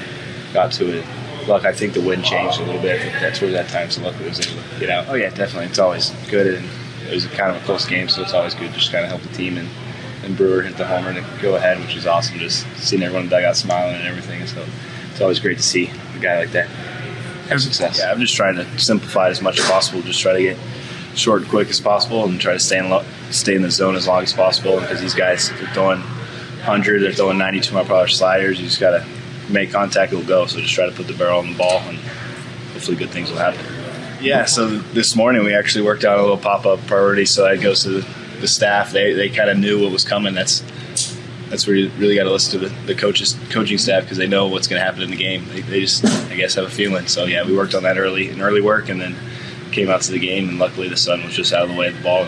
got 0.53 0.71
to 0.73 0.99
it 0.99 1.05
luck, 1.47 1.65
I 1.65 1.73
think 1.73 1.93
the 1.93 2.01
wind 2.01 2.23
changed 2.25 2.59
a 2.59 2.63
little 2.63 2.81
bit. 2.81 2.99
That's 3.19 3.41
where 3.41 3.51
that 3.51 3.69
time, 3.69 3.89
so 3.89 4.01
luckily 4.01 4.29
was 4.29 4.39
able 4.39 4.61
to 4.61 4.79
get 4.79 4.89
out. 4.89 5.07
Oh 5.07 5.15
yeah, 5.15 5.29
definitely. 5.29 5.67
It's 5.67 5.79
always 5.79 6.11
good, 6.29 6.55
and 6.55 6.65
it 7.07 7.13
was 7.13 7.25
kind 7.27 7.55
of 7.55 7.61
a 7.61 7.65
close 7.65 7.85
game, 7.85 8.09
so 8.09 8.21
it's 8.21 8.33
always 8.33 8.53
good 8.55 8.71
just 8.73 8.91
kind 8.91 9.03
of 9.03 9.09
help 9.09 9.21
the 9.21 9.35
team 9.35 9.57
and. 9.57 9.67
And 10.23 10.35
Brewer 10.35 10.63
hit 10.63 10.75
the 10.75 10.87
homer 10.87 11.13
to 11.13 11.23
go 11.39 11.55
ahead, 11.55 11.79
which 11.79 11.93
was 11.93 12.07
awesome. 12.07 12.39
Just 12.39 12.65
seeing 12.77 13.03
everyone 13.03 13.25
in 13.25 13.29
the 13.29 13.35
dugout 13.35 13.55
smiling 13.55 13.93
and 13.93 14.07
everything. 14.07 14.47
So 14.47 14.65
it's 15.11 15.21
always 15.21 15.39
great 15.39 15.57
to 15.57 15.63
see 15.63 15.91
a 16.15 16.19
guy 16.19 16.39
like 16.39 16.51
that 16.53 16.67
have 17.47 17.61
success. 17.61 17.99
Yeah, 17.99 18.11
I'm 18.11 18.19
just 18.19 18.35
trying 18.35 18.55
to 18.55 18.79
simplify 18.79 19.27
it 19.27 19.31
as 19.31 19.41
much 19.43 19.59
as 19.59 19.69
possible. 19.69 20.01
Just 20.01 20.19
try 20.19 20.33
to 20.33 20.41
get 20.41 20.57
short 21.13 21.41
and 21.43 21.49
quick 21.51 21.69
as 21.69 21.79
possible, 21.79 22.25
and 22.25 22.41
try 22.41 22.53
to 22.53 22.59
stay 22.59 22.79
in 22.79 22.89
lo- 22.89 23.05
stay 23.29 23.53
in 23.53 23.61
the 23.61 23.69
zone 23.69 23.95
as 23.95 24.07
long 24.07 24.23
as 24.23 24.33
possible. 24.33 24.79
Because 24.79 24.99
these 24.99 25.13
guys 25.13 25.49
they're 25.49 25.67
throwing 25.73 25.99
100, 25.99 27.03
they're 27.03 27.13
throwing 27.13 27.37
92 27.37 27.73
mile 27.73 27.85
per 27.85 27.93
hour 27.93 28.07
sliders. 28.07 28.59
You 28.59 28.65
just 28.65 28.79
got 28.79 28.91
to 28.91 29.05
make 29.49 29.71
contact, 29.71 30.13
it'll 30.13 30.25
go. 30.25 30.45
So 30.45 30.59
just 30.59 30.73
try 30.73 30.85
to 30.85 30.91
put 30.91 31.07
the 31.07 31.13
barrel 31.13 31.39
on 31.39 31.51
the 31.51 31.57
ball 31.57 31.79
and 31.79 31.97
hopefully 32.73 32.97
good 32.97 33.09
things 33.09 33.31
will 33.31 33.37
happen. 33.37 33.63
Yeah, 34.21 34.45
so 34.45 34.67
this 34.67 35.15
morning 35.15 35.43
we 35.43 35.53
actually 35.53 35.85
worked 35.85 36.03
out 36.03 36.17
a 36.17 36.21
little 36.21 36.37
pop 36.37 36.65
up 36.65 36.79
priority. 36.87 37.25
So 37.25 37.43
that 37.43 37.61
goes 37.61 37.83
to 37.83 38.01
the, 38.01 38.07
the 38.39 38.47
staff. 38.47 38.91
They, 38.91 39.13
they 39.13 39.29
kind 39.29 39.49
of 39.49 39.57
knew 39.57 39.83
what 39.83 39.91
was 39.91 40.03
coming. 40.03 40.33
That's 40.33 40.63
that's 41.49 41.67
where 41.67 41.75
you 41.75 41.89
really 41.97 42.15
got 42.15 42.23
to 42.23 42.31
listen 42.31 42.59
to 42.59 42.69
the, 42.69 42.75
the 42.85 42.95
coaches, 42.95 43.37
coaching 43.51 43.77
staff 43.77 44.03
because 44.03 44.17
they 44.17 44.27
know 44.27 44.47
what's 44.47 44.67
going 44.67 44.79
to 44.79 44.83
happen 44.83 45.01
in 45.03 45.11
the 45.11 45.15
game. 45.15 45.45
They, 45.49 45.61
they 45.61 45.81
just, 45.81 46.03
I 46.03 46.35
guess, 46.35 46.55
have 46.55 46.65
a 46.65 46.69
feeling. 46.69 47.07
So 47.07 47.25
yeah, 47.25 47.45
we 47.45 47.55
worked 47.55 47.75
on 47.75 47.83
that 47.83 47.97
early 47.97 48.29
in 48.29 48.41
early 48.41 48.61
work, 48.61 48.89
and 48.89 48.99
then 48.99 49.15
came 49.71 49.89
out 49.89 50.01
to 50.01 50.11
the 50.11 50.19
game, 50.19 50.49
and 50.49 50.59
luckily 50.59 50.89
the 50.89 50.97
sun 50.97 51.23
was 51.23 51.35
just 51.35 51.53
out 51.53 51.63
of 51.63 51.69
the 51.69 51.75
way 51.75 51.87
of 51.89 51.97
the 51.97 52.03
ball. 52.03 52.27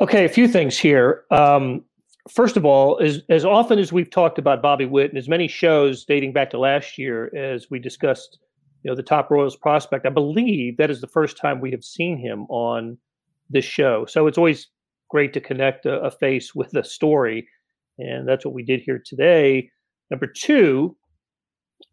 Okay, 0.00 0.24
a 0.24 0.28
few 0.28 0.46
things 0.46 0.78
here. 0.78 1.24
Um, 1.30 1.84
first 2.30 2.56
of 2.56 2.64
all, 2.64 2.98
as 3.00 3.22
as 3.28 3.44
often 3.44 3.78
as 3.78 3.92
we've 3.92 4.10
talked 4.10 4.38
about 4.38 4.62
Bobby 4.62 4.86
Witt, 4.86 5.10
and 5.10 5.18
as 5.18 5.28
many 5.28 5.48
shows 5.48 6.04
dating 6.04 6.32
back 6.32 6.50
to 6.50 6.58
last 6.58 6.98
year, 6.98 7.34
as 7.36 7.70
we 7.70 7.78
discussed, 7.78 8.38
you 8.82 8.90
know, 8.90 8.96
the 8.96 9.02
top 9.02 9.30
Royals 9.30 9.56
prospect, 9.56 10.06
I 10.06 10.10
believe 10.10 10.76
that 10.76 10.90
is 10.90 11.00
the 11.00 11.06
first 11.06 11.36
time 11.36 11.60
we 11.60 11.70
have 11.70 11.84
seen 11.84 12.18
him 12.18 12.46
on 12.48 12.98
this 13.50 13.64
show. 13.64 14.06
So 14.06 14.26
it's 14.26 14.38
always 14.38 14.68
great 15.10 15.32
to 15.32 15.40
connect 15.40 15.86
a, 15.86 16.00
a 16.00 16.10
face 16.10 16.54
with 16.54 16.74
a 16.74 16.84
story, 16.84 17.48
and 17.98 18.28
that's 18.28 18.44
what 18.44 18.54
we 18.54 18.62
did 18.62 18.80
here 18.80 19.02
today. 19.04 19.70
Number 20.10 20.26
two, 20.26 20.96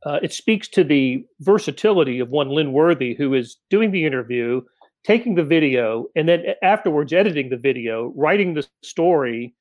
uh, 0.05 0.19
it 0.21 0.33
speaks 0.33 0.67
to 0.69 0.83
the 0.83 1.25
versatility 1.39 2.19
of 2.19 2.29
one 2.29 2.49
Lynn 2.49 2.71
Worthy, 2.71 3.15
who 3.15 3.33
is 3.33 3.57
doing 3.69 3.91
the 3.91 4.05
interview, 4.05 4.61
taking 5.03 5.35
the 5.35 5.43
video, 5.43 6.05
and 6.15 6.27
then 6.27 6.43
afterwards 6.63 7.13
editing 7.13 7.49
the 7.49 7.57
video, 7.57 8.13
writing 8.15 8.53
the 8.53 8.65
story. 8.83 9.53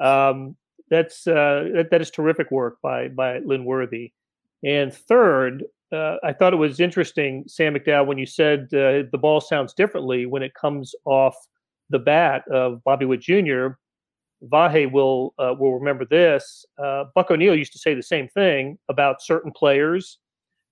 Um, 0.00 0.56
that's 0.90 1.26
uh, 1.26 1.68
that, 1.74 1.88
that 1.90 2.00
is 2.00 2.10
terrific 2.10 2.50
work 2.50 2.78
by 2.82 3.08
by 3.08 3.38
Lynn 3.40 3.64
Worthy. 3.64 4.12
And 4.64 4.92
third, 4.92 5.64
uh, 5.92 6.16
I 6.24 6.32
thought 6.32 6.52
it 6.52 6.56
was 6.56 6.80
interesting, 6.80 7.44
Sam 7.46 7.74
McDowell, 7.74 8.06
when 8.06 8.18
you 8.18 8.26
said 8.26 8.62
uh, 8.72 9.04
the 9.10 9.18
ball 9.20 9.40
sounds 9.40 9.74
differently 9.74 10.26
when 10.26 10.42
it 10.42 10.54
comes 10.54 10.94
off 11.04 11.36
the 11.90 11.98
bat 11.98 12.42
of 12.50 12.82
Bobby 12.84 13.04
Witt 13.04 13.20
Jr. 13.20 13.68
Vahe 14.44 14.90
will 14.90 15.34
uh, 15.38 15.54
will 15.58 15.74
remember 15.74 16.04
this. 16.04 16.64
Uh, 16.78 17.04
Buck 17.14 17.30
O'Neil 17.30 17.54
used 17.54 17.72
to 17.72 17.78
say 17.78 17.94
the 17.94 18.02
same 18.02 18.28
thing 18.28 18.78
about 18.88 19.22
certain 19.22 19.52
players. 19.52 20.18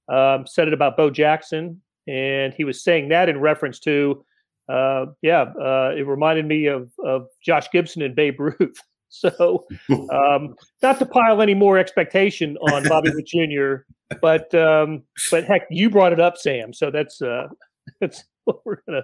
Um, 0.08 0.46
said 0.46 0.68
it 0.68 0.74
about 0.74 0.96
Bo 0.96 1.08
Jackson, 1.10 1.80
and 2.06 2.52
he 2.52 2.64
was 2.64 2.84
saying 2.84 3.08
that 3.08 3.30
in 3.30 3.40
reference 3.40 3.78
to, 3.80 4.22
uh, 4.68 5.06
yeah, 5.22 5.46
uh, 5.58 5.94
it 5.96 6.06
reminded 6.06 6.46
me 6.46 6.66
of 6.66 6.90
of 7.04 7.28
Josh 7.42 7.68
Gibson 7.72 8.02
and 8.02 8.14
Babe 8.14 8.38
Ruth. 8.38 8.78
So, 9.24 9.64
um, 10.12 10.54
not 10.82 10.98
to 10.98 11.06
pile 11.06 11.40
any 11.40 11.54
more 11.54 11.78
expectation 11.78 12.56
on 12.58 12.88
Bobby 12.88 13.10
Witt 13.14 13.26
Jr., 13.26 13.84
but 14.20 14.54
um, 14.54 15.02
but 15.30 15.44
heck, 15.44 15.62
you 15.70 15.88
brought 15.88 16.12
it 16.12 16.20
up, 16.20 16.36
Sam. 16.36 16.72
So 16.72 16.90
that's 16.90 17.22
uh, 17.22 17.48
that's 18.00 18.24
what 18.44 18.64
we're 18.64 18.78
gonna. 18.86 19.02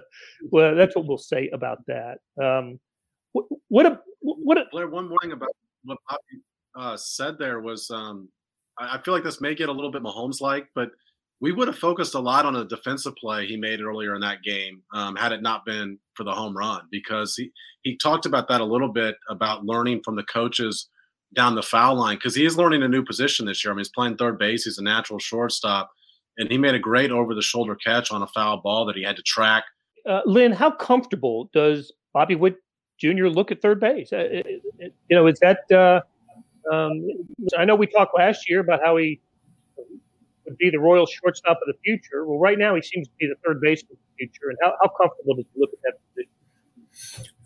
Well, 0.51 0.75
that's 0.75 0.95
what 0.95 1.05
we'll 1.05 1.17
say 1.17 1.49
about 1.53 1.79
that. 1.87 2.19
Um, 2.41 2.79
what 3.31 3.45
what 3.69 3.85
a, 3.85 3.99
what 4.19 4.57
a, 4.57 4.65
Blair, 4.71 4.87
one 4.89 5.07
more 5.07 5.17
thing 5.21 5.31
about 5.31 5.49
what 5.85 5.97
Bobby 6.09 6.43
uh, 6.75 6.97
said 6.97 7.37
there 7.39 7.61
was 7.61 7.89
um, 7.89 8.29
I, 8.77 8.97
I 8.97 9.01
feel 9.01 9.13
like 9.13 9.23
this 9.23 9.41
may 9.41 9.55
get 9.55 9.69
a 9.69 9.73
little 9.73 9.91
bit 9.91 10.03
Mahomes 10.03 10.41
like, 10.41 10.67
but 10.75 10.89
we 11.41 11.51
would 11.51 11.67
have 11.67 11.77
focused 11.77 12.13
a 12.13 12.19
lot 12.19 12.45
on 12.45 12.55
a 12.55 12.63
defensive 12.63 13.15
play 13.15 13.47
he 13.47 13.57
made 13.57 13.81
earlier 13.81 14.13
in 14.13 14.21
that 14.21 14.43
game 14.43 14.81
um, 14.93 15.15
had 15.15 15.31
it 15.31 15.41
not 15.41 15.65
been 15.65 15.97
for 16.13 16.23
the 16.23 16.31
home 16.31 16.55
run 16.55 16.83
because 16.91 17.35
he, 17.35 17.51
he 17.81 17.97
talked 17.97 18.25
about 18.25 18.47
that 18.47 18.61
a 18.61 18.65
little 18.65 18.87
bit 18.87 19.15
about 19.27 19.65
learning 19.65 20.01
from 20.05 20.15
the 20.15 20.23
coaches 20.23 20.87
down 21.33 21.55
the 21.55 21.61
foul 21.61 21.95
line 21.95 22.15
because 22.15 22.35
he 22.35 22.45
is 22.45 22.57
learning 22.57 22.83
a 22.83 22.87
new 22.87 23.03
position 23.03 23.45
this 23.45 23.63
year. 23.63 23.71
I 23.71 23.75
mean, 23.75 23.79
he's 23.79 23.89
playing 23.89 24.17
third 24.17 24.37
base, 24.37 24.63
he's 24.63 24.77
a 24.77 24.83
natural 24.83 25.19
shortstop, 25.19 25.89
and 26.37 26.49
he 26.49 26.57
made 26.57 26.75
a 26.75 26.79
great 26.79 27.11
over 27.11 27.33
the 27.33 27.41
shoulder 27.41 27.75
catch 27.75 28.11
on 28.11 28.21
a 28.21 28.27
foul 28.27 28.61
ball 28.61 28.85
that 28.85 28.95
he 28.95 29.03
had 29.03 29.15
to 29.15 29.23
track. 29.23 29.63
Uh, 30.07 30.21
Lynn, 30.25 30.51
how 30.51 30.71
comfortable 30.71 31.49
does 31.53 31.91
Bobby 32.13 32.35
Witt 32.35 32.57
Jr. 32.99 33.27
look 33.27 33.51
at 33.51 33.61
third 33.61 33.79
base? 33.79 34.13
Uh, 34.13 34.17
it, 34.17 34.61
it, 34.79 34.93
you 35.09 35.15
know, 35.15 35.27
is 35.27 35.39
that. 35.39 35.71
Uh, 35.71 36.01
um, 36.71 37.07
I 37.57 37.65
know 37.65 37.75
we 37.75 37.87
talked 37.87 38.15
last 38.15 38.47
year 38.47 38.59
about 38.59 38.81
how 38.83 38.95
he 38.97 39.19
be 40.57 40.69
the 40.69 40.79
Royal 40.79 41.05
shortstop 41.05 41.59
of 41.61 41.67
the 41.67 41.73
future. 41.83 42.25
Well, 42.25 42.39
right 42.39 42.57
now 42.57 42.75
he 42.75 42.81
seems 42.81 43.07
to 43.07 43.13
be 43.19 43.27
the 43.27 43.35
third 43.45 43.61
baseman 43.61 43.93
of 43.93 43.97
the 43.97 44.25
future. 44.25 44.49
And 44.49 44.57
how, 44.61 44.73
how 44.81 44.89
comfortable 44.99 45.35
does 45.35 45.45
he 45.53 45.59
look 45.59 45.71
at 45.73 45.79
that 45.83 45.99
position? 46.09 46.31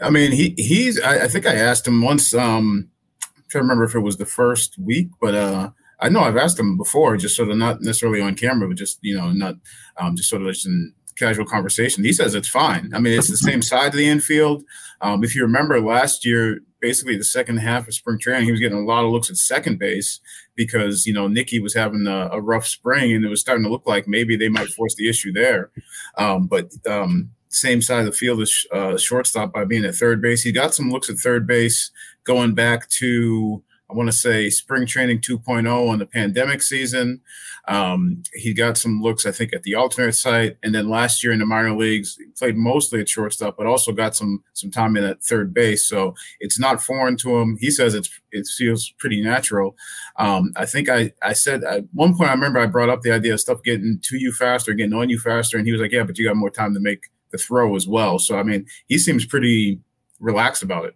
I 0.01 0.09
mean, 0.09 0.31
he 0.31 0.55
he's. 0.57 0.99
I, 0.99 1.25
I 1.25 1.27
think 1.27 1.45
I 1.45 1.55
asked 1.55 1.87
him 1.87 2.01
once. 2.01 2.33
Um, 2.33 2.89
I'm 3.37 3.43
trying 3.49 3.61
to 3.61 3.65
remember 3.65 3.83
if 3.83 3.95
it 3.95 3.99
was 3.99 4.17
the 4.17 4.25
first 4.25 4.77
week, 4.79 5.09
but 5.21 5.35
uh, 5.35 5.69
I 5.99 6.09
know 6.09 6.21
I've 6.21 6.37
asked 6.37 6.59
him 6.59 6.77
before, 6.77 7.15
just 7.17 7.35
sort 7.35 7.49
of 7.49 7.57
not 7.57 7.81
necessarily 7.81 8.21
on 8.21 8.35
camera, 8.35 8.67
but 8.67 8.77
just 8.77 8.99
you 9.01 9.15
know, 9.15 9.31
not 9.31 9.55
um, 9.97 10.15
just 10.15 10.29
sort 10.29 10.41
of 10.41 10.49
just 10.49 10.65
in 10.65 10.93
casual 11.15 11.45
conversation. 11.45 12.03
He 12.03 12.13
says 12.13 12.35
it's 12.35 12.49
fine. 12.49 12.91
I 12.93 12.99
mean, 12.99 13.17
it's 13.17 13.29
the 13.29 13.37
same 13.37 13.61
side 13.61 13.87
of 13.87 13.93
the 13.93 14.07
infield. 14.07 14.63
Um, 15.01 15.23
if 15.23 15.35
you 15.35 15.43
remember 15.43 15.79
last 15.79 16.25
year, 16.25 16.59
basically 16.85 17.17
the 17.17 17.23
second 17.23 17.57
half 17.57 17.87
of 17.87 17.95
spring 17.95 18.19
training, 18.19 18.45
he 18.45 18.51
was 18.51 18.59
getting 18.59 18.77
a 18.77 18.81
lot 18.85 19.03
of 19.03 19.09
looks 19.09 19.31
at 19.31 19.37
second 19.37 19.79
base 19.79 20.19
because 20.55 21.07
you 21.07 21.13
know 21.13 21.27
Nicky 21.27 21.59
was 21.59 21.73
having 21.73 22.05
a, 22.05 22.29
a 22.31 22.39
rough 22.39 22.67
spring, 22.67 23.11
and 23.11 23.25
it 23.25 23.27
was 23.27 23.41
starting 23.41 23.63
to 23.63 23.71
look 23.71 23.87
like 23.87 24.07
maybe 24.07 24.37
they 24.37 24.49
might 24.49 24.69
force 24.69 24.93
the 24.93 25.09
issue 25.09 25.33
there. 25.33 25.71
Um, 26.19 26.45
but 26.45 26.69
um, 26.87 27.31
same 27.49 27.81
side 27.81 28.01
of 28.01 28.05
the 28.05 28.11
field 28.11 28.39
as 28.39 28.65
uh, 28.71 28.97
shortstop 28.97 29.51
by 29.51 29.65
being 29.65 29.83
at 29.83 29.95
third 29.95 30.21
base. 30.21 30.43
He 30.43 30.51
got 30.51 30.75
some 30.75 30.91
looks 30.91 31.09
at 31.09 31.17
third 31.17 31.47
base 31.47 31.89
going 32.23 32.53
back 32.53 32.87
to 32.89 33.63
I 33.89 33.93
want 33.93 34.07
to 34.07 34.17
say 34.17 34.49
spring 34.49 34.87
training 34.87 35.19
2.0 35.19 35.89
on 35.89 35.99
the 35.99 36.07
pandemic 36.07 36.63
season. 36.63 37.21
Um, 37.67 38.23
he 38.33 38.53
got 38.53 38.77
some 38.77 39.01
looks, 39.01 39.25
I 39.25 39.31
think, 39.31 39.53
at 39.53 39.63
the 39.63 39.75
alternate 39.75 40.13
site, 40.13 40.57
and 40.63 40.73
then 40.73 40.89
last 40.89 41.23
year 41.23 41.33
in 41.33 41.39
the 41.39 41.45
minor 41.45 41.75
leagues, 41.75 42.17
played 42.37 42.57
mostly 42.57 42.99
at 42.99 43.09
shortstop, 43.09 43.57
but 43.57 43.67
also 43.67 43.91
got 43.91 44.15
some 44.15 44.43
some 44.53 44.71
time 44.71 44.97
in 44.97 45.03
at 45.03 45.23
third 45.23 45.53
base. 45.53 45.87
So 45.87 46.15
it's 46.39 46.59
not 46.59 46.81
foreign 46.81 47.17
to 47.17 47.37
him. 47.37 47.57
He 47.59 47.69
says 47.71 47.93
it's 47.93 48.09
it 48.31 48.47
feels 48.47 48.91
pretty 48.97 49.21
natural. 49.21 49.75
Um, 50.17 50.51
I 50.55 50.65
think 50.65 50.89
I 50.89 51.13
I 51.21 51.33
said 51.33 51.63
at 51.63 51.83
one 51.93 52.15
point 52.15 52.29
I 52.29 52.33
remember 52.33 52.59
I 52.59 52.67
brought 52.67 52.89
up 52.89 53.01
the 53.01 53.11
idea 53.11 53.33
of 53.33 53.41
stuff 53.41 53.63
getting 53.63 53.99
to 54.03 54.17
you 54.17 54.31
faster, 54.31 54.73
getting 54.73 54.93
on 54.93 55.09
you 55.09 55.19
faster, 55.19 55.57
and 55.57 55.65
he 55.65 55.71
was 55.71 55.81
like, 55.81 55.91
"Yeah, 55.91 56.03
but 56.03 56.17
you 56.17 56.27
got 56.27 56.35
more 56.35 56.51
time 56.51 56.73
to 56.73 56.79
make 56.79 57.03
the 57.31 57.37
throw 57.37 57.75
as 57.75 57.87
well." 57.87 58.19
So 58.19 58.37
I 58.37 58.43
mean, 58.43 58.65
he 58.87 58.97
seems 58.97 59.25
pretty 59.25 59.79
relaxed 60.19 60.63
about 60.63 60.85
it. 60.85 60.95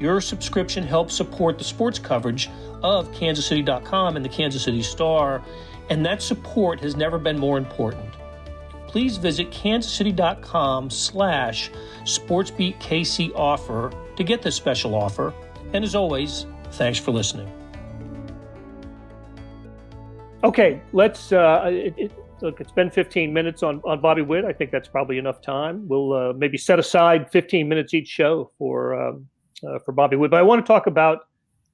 Your 0.00 0.22
subscription 0.22 0.82
helps 0.82 1.14
support 1.14 1.58
the 1.58 1.64
sports 1.64 1.98
coverage 1.98 2.48
of 2.82 3.12
kansascity.com 3.12 4.16
and 4.16 4.24
the 4.24 4.30
Kansas 4.30 4.64
City 4.64 4.82
Star, 4.82 5.42
and 5.90 6.04
that 6.06 6.22
support 6.22 6.80
has 6.80 6.96
never 6.96 7.18
been 7.18 7.38
more 7.38 7.58
important. 7.58 8.14
Please 8.86 9.18
visit 9.18 9.50
kansascity.com 9.50 10.88
slash 10.88 11.70
sportsbeatkc 12.04 13.32
offer 13.34 13.92
to 14.16 14.24
get 14.24 14.40
this 14.40 14.56
special 14.56 14.94
offer. 14.94 15.34
And 15.74 15.84
as 15.84 15.94
always, 15.94 16.46
thanks 16.72 16.98
for 16.98 17.10
listening. 17.10 17.52
Okay, 20.42 20.80
let's. 20.94 21.30
Uh, 21.30 21.62
it, 21.66 21.94
it, 21.98 22.12
look, 22.40 22.60
it's 22.62 22.72
been 22.72 22.90
15 22.90 23.32
minutes 23.32 23.62
on, 23.62 23.82
on 23.84 24.00
Bobby 24.00 24.22
Witt. 24.22 24.46
I 24.46 24.54
think 24.54 24.70
that's 24.70 24.88
probably 24.88 25.18
enough 25.18 25.42
time. 25.42 25.86
We'll 25.86 26.12
uh, 26.14 26.32
maybe 26.32 26.56
set 26.56 26.78
aside 26.78 27.30
15 27.30 27.68
minutes 27.68 27.92
each 27.92 28.08
show 28.08 28.50
for 28.58 28.94
um, 28.94 29.26
uh, 29.66 29.78
for 29.80 29.92
Bobby 29.92 30.16
Witt. 30.16 30.30
But 30.30 30.38
I 30.38 30.42
want 30.42 30.64
to 30.64 30.66
talk 30.66 30.86
about 30.86 31.26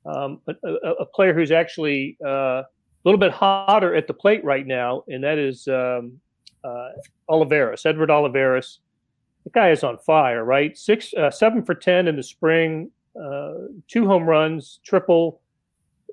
um, 0.05 0.41
a, 0.49 0.71
a, 1.01 1.07
player 1.07 1.35
who's 1.35 1.51
actually 1.51 2.17
uh, 2.25 2.63
a 2.63 2.67
little 3.05 3.19
bit 3.19 3.33
hotter 3.33 3.95
at 3.95 4.07
the 4.07 4.15
plate 4.15 4.45
right 4.45 4.67
now, 4.67 5.03
and 5.09 5.23
that 5.25 5.39
is 5.39 5.67
um, 5.69 6.21
uh, 6.65 6.89
Olivares, 7.29 7.85
Edward 7.85 8.11
Olivares. 8.11 8.81
The 9.45 9.51
guy 9.51 9.71
is 9.71 9.85
on 9.85 9.99
fire, 9.99 10.45
right? 10.45 10.77
Six, 10.77 11.13
uh, 11.15 11.31
seven 11.31 11.65
for 11.65 11.75
ten 11.75 12.09
in 12.09 12.17
the 12.17 12.23
spring, 12.23 12.91
uh, 13.21 13.55
two 13.89 14.07
home 14.07 14.25
runs, 14.25 14.81
triple, 14.85 15.41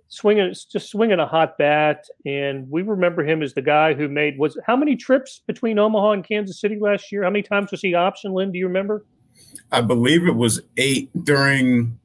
swinging, 0.07 0.53
just 0.71 0.89
swinging 0.89 1.19
a 1.19 1.25
hot 1.25 1.57
bat. 1.57 2.05
And 2.25 2.69
we 2.69 2.83
remember 2.83 3.23
him 3.23 3.41
as 3.41 3.53
the 3.53 3.61
guy 3.61 3.93
who 3.93 4.07
made 4.07 4.37
was 4.37 4.57
how 4.65 4.75
many 4.75 4.95
trips 4.95 5.41
between 5.45 5.79
Omaha 5.79 6.11
and 6.11 6.27
Kansas 6.27 6.59
City 6.59 6.77
last 6.79 7.11
year? 7.11 7.23
How 7.23 7.29
many 7.29 7.43
times 7.43 7.71
was 7.71 7.81
he 7.81 7.93
option? 7.95 8.33
Lynn, 8.33 8.51
do 8.51 8.59
you 8.59 8.67
remember? 8.67 9.05
I 9.71 9.81
believe 9.81 10.25
it 10.27 10.35
was 10.35 10.61
eight 10.77 11.09
during 11.23 11.99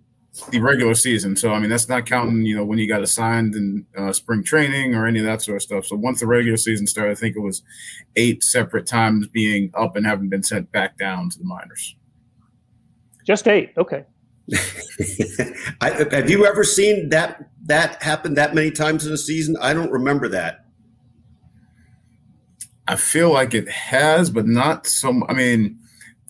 the 0.50 0.60
regular 0.60 0.94
season. 0.94 1.36
So 1.36 1.52
I 1.52 1.58
mean, 1.58 1.70
that's 1.70 1.88
not 1.88 2.06
counting 2.06 2.42
you 2.42 2.56
know 2.56 2.64
when 2.64 2.78
he 2.78 2.86
got 2.86 3.02
assigned 3.02 3.54
in 3.54 3.86
uh, 3.96 4.12
spring 4.12 4.42
training 4.42 4.94
or 4.94 5.06
any 5.06 5.18
of 5.18 5.24
that 5.26 5.42
sort 5.42 5.56
of 5.56 5.62
stuff. 5.62 5.86
So 5.86 5.96
once 5.96 6.20
the 6.20 6.26
regular 6.26 6.56
season 6.56 6.86
started, 6.86 7.12
I 7.12 7.14
think 7.14 7.36
it 7.36 7.40
was 7.40 7.62
eight 8.16 8.42
separate 8.44 8.86
times 8.86 9.26
being 9.28 9.70
up 9.74 9.96
and 9.96 10.06
having 10.06 10.28
been 10.28 10.42
sent 10.42 10.70
back 10.72 10.98
down 10.98 11.30
to 11.30 11.38
the 11.38 11.44
minors. 11.44 11.96
Just 13.24 13.48
eight. 13.48 13.72
Okay. 13.76 14.04
I, 15.82 15.90
have 16.10 16.30
you 16.30 16.46
ever 16.46 16.64
seen 16.64 17.10
that 17.10 17.50
that 17.66 18.02
happen 18.02 18.34
that 18.34 18.54
many 18.54 18.70
times 18.70 19.06
in 19.06 19.12
a 19.12 19.18
season? 19.18 19.56
I 19.60 19.74
don't 19.74 19.90
remember 19.90 20.28
that. 20.28 20.64
I 22.86 22.96
feel 22.96 23.30
like 23.30 23.52
it 23.52 23.68
has, 23.68 24.30
but 24.30 24.46
not 24.46 24.86
so. 24.86 25.22
I 25.28 25.34
mean, 25.34 25.78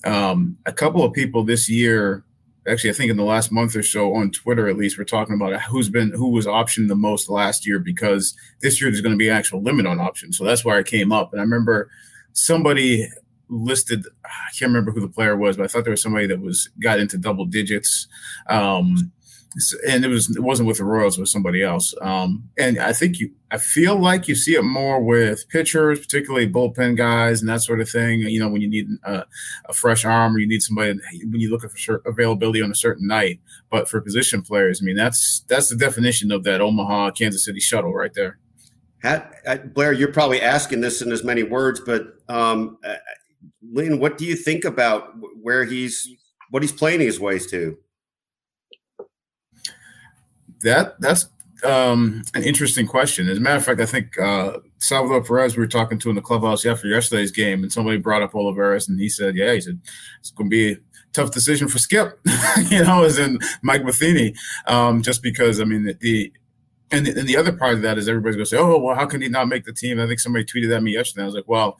um, 0.04 0.56
a 0.66 0.72
couple 0.72 1.02
of 1.02 1.12
people 1.12 1.44
this 1.44 1.68
year 1.68 2.24
actually, 2.68 2.90
I 2.90 2.92
think 2.92 3.10
in 3.10 3.16
the 3.16 3.24
last 3.24 3.50
month 3.50 3.74
or 3.74 3.82
so 3.82 4.14
on 4.14 4.30
Twitter, 4.30 4.68
at 4.68 4.76
least, 4.76 4.98
we're 4.98 5.04
talking 5.04 5.34
about 5.34 5.60
who's 5.62 5.88
been 5.88 6.12
who 6.12 6.30
was 6.30 6.46
optioned 6.46 6.88
the 6.88 6.94
most 6.94 7.28
last 7.28 7.66
year 7.66 7.78
because 7.78 8.36
this 8.60 8.80
year 8.80 8.90
there's 8.90 9.00
going 9.00 9.14
to 9.14 9.18
be 9.18 9.28
an 9.28 9.36
actual 9.36 9.62
limit 9.62 9.86
on 9.86 10.00
options. 10.00 10.36
So 10.36 10.44
that's 10.44 10.64
why 10.64 10.78
I 10.78 10.82
came 10.82 11.12
up. 11.12 11.32
And 11.32 11.40
I 11.40 11.44
remember 11.44 11.90
somebody 12.32 13.08
listed, 13.48 14.04
I 14.24 14.50
can't 14.58 14.68
remember 14.68 14.92
who 14.92 15.00
the 15.00 15.08
player 15.08 15.36
was, 15.36 15.56
but 15.56 15.64
I 15.64 15.66
thought 15.68 15.84
there 15.84 15.92
was 15.92 16.02
somebody 16.02 16.26
that 16.26 16.40
was 16.40 16.68
got 16.80 17.00
into 17.00 17.16
double 17.16 17.46
digits. 17.46 18.06
Um, 18.48 19.10
and 19.86 20.04
it 20.04 20.08
was 20.08 20.34
it 20.36 20.42
wasn't 20.42 20.68
with 20.68 20.78
the 20.78 20.84
Royals, 20.84 21.16
it 21.16 21.22
was 21.22 21.32
somebody 21.32 21.62
else. 21.62 21.94
Um, 22.00 22.48
and 22.58 22.78
I 22.78 22.92
think 22.92 23.18
you, 23.18 23.30
I 23.50 23.58
feel 23.58 23.96
like 23.96 24.28
you 24.28 24.34
see 24.34 24.54
it 24.54 24.62
more 24.62 25.02
with 25.02 25.48
pitchers, 25.48 26.00
particularly 26.00 26.48
bullpen 26.48 26.96
guys 26.96 27.40
and 27.40 27.48
that 27.48 27.62
sort 27.62 27.80
of 27.80 27.88
thing. 27.88 28.20
You 28.20 28.40
know, 28.40 28.48
when 28.48 28.60
you 28.60 28.68
need 28.68 28.88
a, 29.04 29.24
a 29.68 29.72
fresh 29.72 30.04
arm 30.04 30.36
or 30.36 30.38
you 30.38 30.46
need 30.46 30.62
somebody 30.62 30.98
when 31.24 31.40
you 31.40 31.50
look 31.50 31.62
for 31.62 31.76
sure 31.76 32.02
availability 32.04 32.62
on 32.62 32.70
a 32.70 32.74
certain 32.74 33.06
night. 33.06 33.40
But 33.70 33.88
for 33.88 34.00
position 34.00 34.42
players, 34.42 34.80
I 34.82 34.84
mean, 34.84 34.96
that's 34.96 35.40
that's 35.48 35.70
the 35.70 35.76
definition 35.76 36.30
of 36.30 36.44
that 36.44 36.60
Omaha 36.60 37.12
Kansas 37.12 37.44
City 37.44 37.60
shuttle 37.60 37.94
right 37.94 38.12
there. 38.14 38.38
Blair, 39.74 39.92
you're 39.92 40.12
probably 40.12 40.42
asking 40.42 40.80
this 40.80 41.00
in 41.00 41.12
as 41.12 41.22
many 41.22 41.42
words, 41.44 41.80
but 41.80 42.14
um, 42.28 42.78
uh, 42.84 42.96
Lynn, 43.72 44.00
what 44.00 44.18
do 44.18 44.24
you 44.24 44.34
think 44.34 44.64
about 44.64 45.14
where 45.40 45.64
he's 45.64 46.08
what 46.50 46.62
he's 46.62 46.72
playing 46.72 47.00
his 47.00 47.20
ways 47.20 47.50
to? 47.50 47.78
That 50.62 51.00
that's 51.00 51.28
um, 51.64 52.22
an 52.34 52.44
interesting 52.44 52.86
question. 52.86 53.28
As 53.28 53.38
a 53.38 53.40
matter 53.40 53.56
of 53.56 53.64
fact, 53.64 53.80
I 53.80 53.86
think 53.86 54.18
uh, 54.18 54.58
Salvador 54.78 55.22
Perez 55.22 55.56
we 55.56 55.62
were 55.62 55.68
talking 55.68 55.98
to 56.00 56.10
in 56.10 56.16
the 56.16 56.22
clubhouse 56.22 56.64
after 56.64 56.88
yesterday's 56.88 57.30
game, 57.30 57.62
and 57.62 57.72
somebody 57.72 57.98
brought 57.98 58.22
up 58.22 58.34
Olivares, 58.34 58.88
and 58.88 58.98
he 58.98 59.08
said, 59.08 59.36
"Yeah, 59.36 59.54
he 59.54 59.60
said 59.60 59.80
it's 60.20 60.30
going 60.30 60.48
to 60.48 60.50
be 60.50 60.72
a 60.72 60.76
tough 61.12 61.32
decision 61.32 61.68
for 61.68 61.78
Skip, 61.78 62.20
you 62.70 62.84
know, 62.84 63.04
as 63.04 63.18
in 63.18 63.38
Mike 63.62 63.84
Matheny, 63.84 64.34
um, 64.66 65.02
just 65.02 65.22
because 65.22 65.60
I 65.60 65.64
mean 65.64 65.84
the, 65.84 65.94
the 65.94 66.32
and 66.90 67.06
the, 67.06 67.18
and 67.18 67.28
the 67.28 67.36
other 67.36 67.52
part 67.52 67.74
of 67.74 67.82
that 67.82 67.98
is 67.98 68.08
everybody's 68.08 68.36
going 68.36 68.44
to 68.44 68.50
say, 68.50 68.58
"Oh, 68.58 68.78
well, 68.78 68.94
how 68.94 69.06
can 69.06 69.20
he 69.20 69.28
not 69.28 69.48
make 69.48 69.64
the 69.64 69.72
team?" 69.72 70.00
I 70.00 70.06
think 70.06 70.20
somebody 70.20 70.44
tweeted 70.44 70.74
at 70.74 70.82
me 70.82 70.92
yesterday. 70.92 71.22
I 71.22 71.26
was 71.26 71.34
like, 71.34 71.48
"Well, 71.48 71.76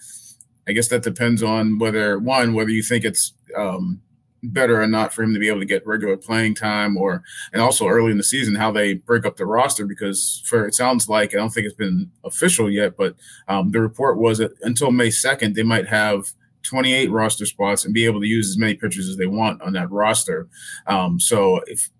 I 0.68 0.72
guess 0.72 0.88
that 0.88 1.03
depends 1.03 1.42
on 1.42 1.79
whether 1.79 2.18
one 2.18 2.53
whether 2.53 2.70
you 2.70 2.83
think 2.83 3.05
it's 3.05 3.33
um, 3.57 4.03
better 4.42 4.81
or 4.81 4.87
not 4.87 5.12
for 5.12 5.22
him 5.22 5.35
to 5.35 5.40
be 5.40 5.48
able 5.48 5.59
to 5.59 5.66
get 5.66 5.87
regular 5.87 6.16
playing 6.16 6.55
time 6.55 6.96
or 6.96 7.22
and 7.53 7.61
also 7.61 7.88
early 7.88 8.12
in 8.12 8.18
the 8.18 8.22
season 8.22 8.55
how 8.55 8.70
they 8.70 8.94
break 8.94 9.27
up 9.27 9.37
the 9.37 9.44
roster 9.44 9.85
because 9.85 10.42
for 10.46 10.64
it 10.66 10.74
sounds 10.74 11.09
like 11.09 11.35
I 11.35 11.38
don't 11.38 11.51
think 11.51 11.66
it's 11.66 11.74
been 11.74 12.11
official 12.24 12.70
yet 12.70 12.96
but 12.96 13.16
um, 13.48 13.72
the 13.72 13.81
report 13.81 14.16
was 14.16 14.38
that 14.38 14.53
until 14.62 14.92
May 14.92 15.09
2nd 15.09 15.55
they 15.55 15.64
might 15.64 15.88
have 15.88 16.33
28 16.62 17.11
roster 17.11 17.46
spots 17.46 17.85
and 17.85 17.94
be 17.94 18.05
able 18.05 18.20
to 18.20 18.27
use 18.27 18.48
as 18.51 18.59
many 18.59 18.74
pitchers 18.74 19.09
as 19.09 19.16
they 19.16 19.27
want 19.27 19.62
on 19.62 19.72
that 19.72 19.90
roster. 19.90 20.48
Um, 20.87 21.18
so 21.18 21.61
if 21.66 21.90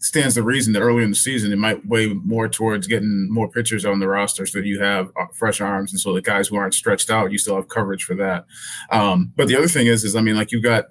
stands 0.00 0.36
the 0.36 0.42
reason 0.44 0.72
that 0.72 0.80
early 0.80 1.02
in 1.02 1.10
the 1.10 1.16
season 1.16 1.52
it 1.52 1.58
might 1.58 1.84
weigh 1.84 2.06
more 2.06 2.48
towards 2.48 2.86
getting 2.86 3.28
more 3.32 3.50
pitchers 3.50 3.84
on 3.84 3.98
the 3.98 4.06
roster 4.06 4.46
so 4.46 4.60
that 4.60 4.66
you 4.66 4.80
have 4.80 5.10
uh, 5.20 5.26
fresh 5.34 5.60
arms 5.60 5.90
and 5.90 5.98
so 5.98 6.12
the 6.12 6.22
guys 6.22 6.46
who 6.46 6.56
aren't 6.56 6.72
stretched 6.72 7.10
out 7.10 7.32
you 7.32 7.38
still 7.38 7.56
have 7.56 7.68
coverage 7.68 8.04
for 8.04 8.14
that. 8.14 8.46
Um, 8.90 9.32
but 9.34 9.48
the 9.48 9.56
other 9.56 9.66
thing 9.66 9.88
is 9.88 10.04
is 10.04 10.14
i 10.14 10.20
mean 10.20 10.36
like 10.36 10.52
you've 10.52 10.62
got 10.62 10.90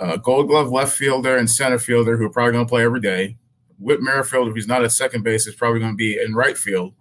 uh, 0.00 0.16
Gold 0.16 0.48
Glove 0.48 0.70
left 0.70 0.96
fielder 0.96 1.36
and 1.36 1.48
center 1.48 1.78
fielder 1.78 2.16
who 2.16 2.24
are 2.24 2.30
probably 2.30 2.52
going 2.52 2.64
to 2.64 2.68
play 2.68 2.84
every 2.84 3.00
day. 3.00 3.36
Whit 3.78 4.02
Merrifield, 4.02 4.48
if 4.48 4.54
he's 4.54 4.66
not 4.66 4.82
at 4.82 4.92
second 4.92 5.22
base, 5.22 5.46
is 5.46 5.54
probably 5.54 5.80
going 5.80 5.92
to 5.92 5.96
be 5.96 6.20
in 6.20 6.34
right 6.34 6.56
field. 6.56 6.94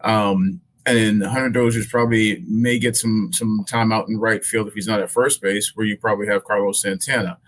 Um, 0.00 0.60
and 0.86 0.96
then 0.96 1.20
Hunter 1.20 1.50
Dozier's 1.50 1.88
probably 1.88 2.44
may 2.46 2.78
get 2.78 2.96
some 2.96 3.30
some 3.32 3.64
time 3.66 3.92
out 3.92 4.08
in 4.08 4.18
right 4.18 4.44
field 4.44 4.68
if 4.68 4.74
he's 4.74 4.86
not 4.86 5.00
at 5.00 5.10
first 5.10 5.42
base, 5.42 5.72
where 5.74 5.86
you 5.86 5.96
probably 5.96 6.28
have 6.28 6.44
Carlos 6.44 6.80
Santana. 6.80 7.38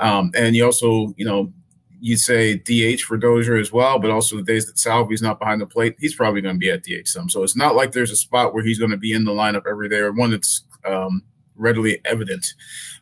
Um, 0.00 0.32
and 0.34 0.56
you 0.56 0.64
also, 0.64 1.14
you 1.16 1.24
know, 1.24 1.52
you'd 2.00 2.18
say 2.18 2.56
DH 2.56 3.02
for 3.02 3.16
Dozier 3.16 3.56
as 3.56 3.70
well, 3.70 3.98
but 3.98 4.10
also 4.10 4.36
the 4.36 4.42
days 4.42 4.66
that 4.66 4.78
Salvy's 4.78 5.22
not 5.22 5.38
behind 5.38 5.60
the 5.60 5.66
plate, 5.66 5.94
he's 6.00 6.14
probably 6.14 6.40
going 6.40 6.56
to 6.56 6.58
be 6.58 6.70
at 6.70 6.82
DH 6.82 7.06
some. 7.06 7.28
So 7.28 7.42
it's 7.42 7.56
not 7.56 7.76
like 7.76 7.92
there's 7.92 8.10
a 8.10 8.16
spot 8.16 8.54
where 8.54 8.64
he's 8.64 8.78
going 8.78 8.90
to 8.90 8.96
be 8.96 9.12
in 9.12 9.24
the 9.24 9.32
lineup 9.32 9.64
every 9.70 9.88
day 9.88 9.98
or 9.98 10.12
one 10.12 10.30
that's 10.30 10.64
um, 10.84 11.22
readily 11.56 12.00
evident 12.04 12.54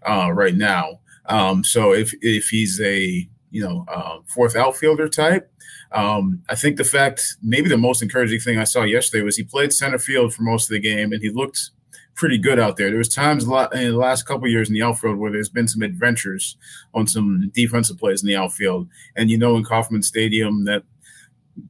uh, 0.06 0.30
right 0.32 0.54
now. 0.54 0.98
Um, 1.28 1.64
so 1.64 1.92
if 1.92 2.12
if 2.20 2.48
he's 2.48 2.80
a 2.80 3.28
you 3.50 3.62
know 3.62 3.84
uh, 3.88 4.18
fourth 4.26 4.56
outfielder 4.56 5.08
type, 5.08 5.50
um, 5.92 6.42
I 6.48 6.54
think 6.54 6.76
the 6.76 6.84
fact 6.84 7.36
maybe 7.42 7.68
the 7.68 7.76
most 7.76 8.02
encouraging 8.02 8.40
thing 8.40 8.58
I 8.58 8.64
saw 8.64 8.82
yesterday 8.82 9.22
was 9.22 9.36
he 9.36 9.44
played 9.44 9.72
center 9.72 9.98
field 9.98 10.34
for 10.34 10.42
most 10.42 10.64
of 10.64 10.74
the 10.74 10.80
game 10.80 11.12
and 11.12 11.22
he 11.22 11.30
looked 11.30 11.70
pretty 12.18 12.36
good 12.36 12.58
out 12.58 12.76
there. 12.76 12.88
There 12.88 12.98
was 12.98 13.08
times 13.08 13.44
in 13.44 13.48
the 13.48 13.92
last 13.96 14.24
couple 14.24 14.48
years 14.48 14.68
in 14.68 14.74
the 14.74 14.82
outfield 14.82 15.18
where 15.18 15.30
there's 15.30 15.48
been 15.48 15.68
some 15.68 15.82
adventures 15.82 16.56
on 16.92 17.06
some 17.06 17.50
defensive 17.54 17.96
plays 17.96 18.22
in 18.22 18.26
the 18.26 18.36
outfield, 18.36 18.88
and 19.16 19.30
you 19.30 19.38
know 19.38 19.56
in 19.56 19.64
Kauffman 19.64 20.02
Stadium 20.02 20.64
that 20.64 20.82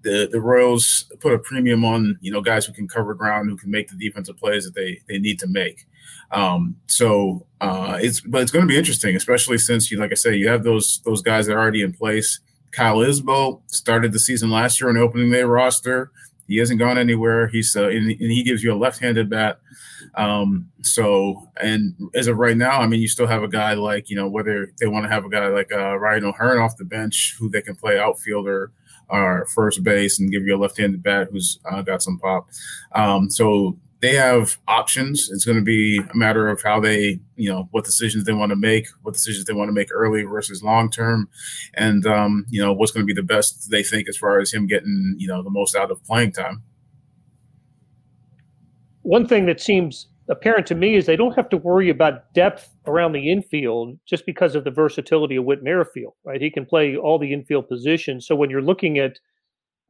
the 0.03 0.29
the 0.33 0.41
Royals 0.41 1.05
put 1.21 1.35
a 1.35 1.39
premium 1.39 1.85
on 1.85 2.19
you 2.21 2.33
know 2.33 2.41
guys 2.41 2.65
who 2.65 2.73
can 2.73 2.89
cover 2.89 3.15
ground, 3.15 3.51
who 3.51 3.57
can 3.57 3.71
make 3.71 3.89
the 3.89 3.97
defensive 3.97 4.39
plays 4.39 4.65
that 4.65 4.75
they 4.75 5.01
they 5.07 5.19
need 5.19 5.39
to 5.41 5.47
make. 5.47 5.87
Um, 6.31 6.77
so 6.87 7.47
uh, 7.61 7.99
it's 8.01 8.21
but 8.21 8.43
it's 8.43 8.51
going 8.51 8.67
to 8.67 8.69
be 8.69 8.79
interesting, 8.79 9.17
especially 9.17 9.59
since 9.59 9.91
you 9.91 9.99
like 9.99 10.13
I 10.13 10.15
say 10.15 10.37
you 10.37 10.49
have 10.49 10.65
those 10.65 11.01
those 11.05 11.23
guys 11.23 11.47
that 11.47 11.55
are 11.55 11.61
already 11.61 11.83
in 11.83 11.93
place. 11.93 12.41
Kyle 12.71 12.99
Isbel 12.99 13.63
started 13.67 14.13
the 14.13 14.19
season 14.19 14.51
last 14.51 14.81
year 14.81 14.91
on 14.91 14.97
opening 14.97 15.31
day 15.31 15.43
roster. 15.43 16.11
He 16.47 16.57
hasn't 16.59 16.79
gone 16.79 16.97
anywhere. 16.97 17.49
He's 17.49 17.77
uh, 17.77 17.89
and, 17.89 18.11
and 18.11 18.31
he 18.33 18.43
gives 18.43 18.63
you 18.63 18.73
a 18.73 18.77
left-handed 18.77 19.29
bat. 19.29 19.61
Um, 20.15 20.71
so 20.83 21.49
and 21.61 21.95
as 22.15 22.27
of 22.27 22.39
right 22.39 22.57
now, 22.57 22.81
I 22.81 22.87
mean, 22.87 23.01
you 23.01 23.09
still 23.09 23.27
have 23.27 23.43
a 23.43 23.49
guy 23.49 23.75
like 23.75 24.09
you 24.09 24.17
know 24.17 24.29
whether 24.29 24.73
they 24.81 24.87
want 24.87 25.05
to 25.05 25.11
have 25.11 25.25
a 25.25 25.31
guy 25.31 25.49
like 25.49 25.73
uh, 25.73 25.99
Ryan 25.99 26.25
O'Hearn 26.25 26.59
off 26.59 26.77
the 26.77 26.85
bench 26.85 27.37
who 27.39 27.49
they 27.49 27.63
can 27.63 27.75
play 27.75 27.99
outfielder 27.99 28.73
or 29.11 29.47
first 29.47 29.83
base 29.83 30.21
and 30.21 30.31
give 30.31 30.43
you 30.43 30.55
a 30.55 30.59
left-handed 30.59 31.03
bat 31.03 31.29
who's 31.31 31.59
uh, 31.71 31.83
got 31.83 32.03
some 32.03 32.19
pop. 32.19 32.47
Um, 32.95 33.31
so 33.31 33.79
they 34.01 34.15
have 34.15 34.59
options. 34.69 35.29
It's 35.31 35.45
going 35.45 35.59
to 35.59 35.65
be 35.65 35.99
a 35.99 36.17
matter 36.17 36.49
of 36.49 36.63
how 36.63 36.81
they, 36.81 37.21
you 37.37 37.51
know, 37.51 37.69
what 37.73 37.85
decisions 37.85 38.25
they 38.25 38.33
want 38.33 38.51
to 38.51 38.57
make, 38.57 38.87
what 39.03 39.15
decisions 39.15 39.45
they 39.47 39.53
want 39.53 39.69
to 39.69 39.73
make 39.73 39.89
early 39.93 40.23
versus 40.23 40.63
long 40.63 40.91
term, 40.91 41.29
and 41.75 42.07
um, 42.07 42.47
you 42.49 42.63
know 42.63 42.73
what's 42.73 42.93
going 42.93 43.07
to 43.07 43.13
be 43.13 43.19
the 43.19 43.27
best 43.27 43.71
they 43.71 43.83
think 43.83 44.09
as 44.09 44.17
far 44.17 44.39
as 44.39 44.53
him 44.53 44.67
getting, 44.67 45.17
you 45.19 45.27
know, 45.27 45.43
the 45.43 45.51
most 45.51 45.75
out 45.75 45.91
of 45.91 46.03
playing 46.05 46.33
time. 46.33 46.63
One 49.03 49.27
thing 49.27 49.47
that 49.47 49.61
seems 49.61 50.09
apparent 50.29 50.67
to 50.67 50.75
me 50.75 50.95
is 50.95 51.07
they 51.07 51.17
don't 51.17 51.35
have 51.35 51.49
to 51.49 51.57
worry 51.57 51.89
about 51.89 52.33
depth 52.35 52.77
around 52.87 53.13
the 53.13 53.31
infield 53.33 53.99
just 54.07 54.27
because 54.27 54.55
of 54.55 54.65
the 54.65 54.71
versatility 54.71 55.37
of 55.37 55.45
Whit 55.45 55.63
Merrifield, 55.63 56.13
right? 56.25 56.41
He 56.41 56.51
can 56.51 56.67
play 56.67 56.97
all 56.97 57.19
the 57.19 57.33
infield 57.33 57.69
positions. 57.69 58.27
So 58.27 58.37
when 58.37 58.51
you're 58.51 58.63
looking 58.63 58.99
at 58.99 59.19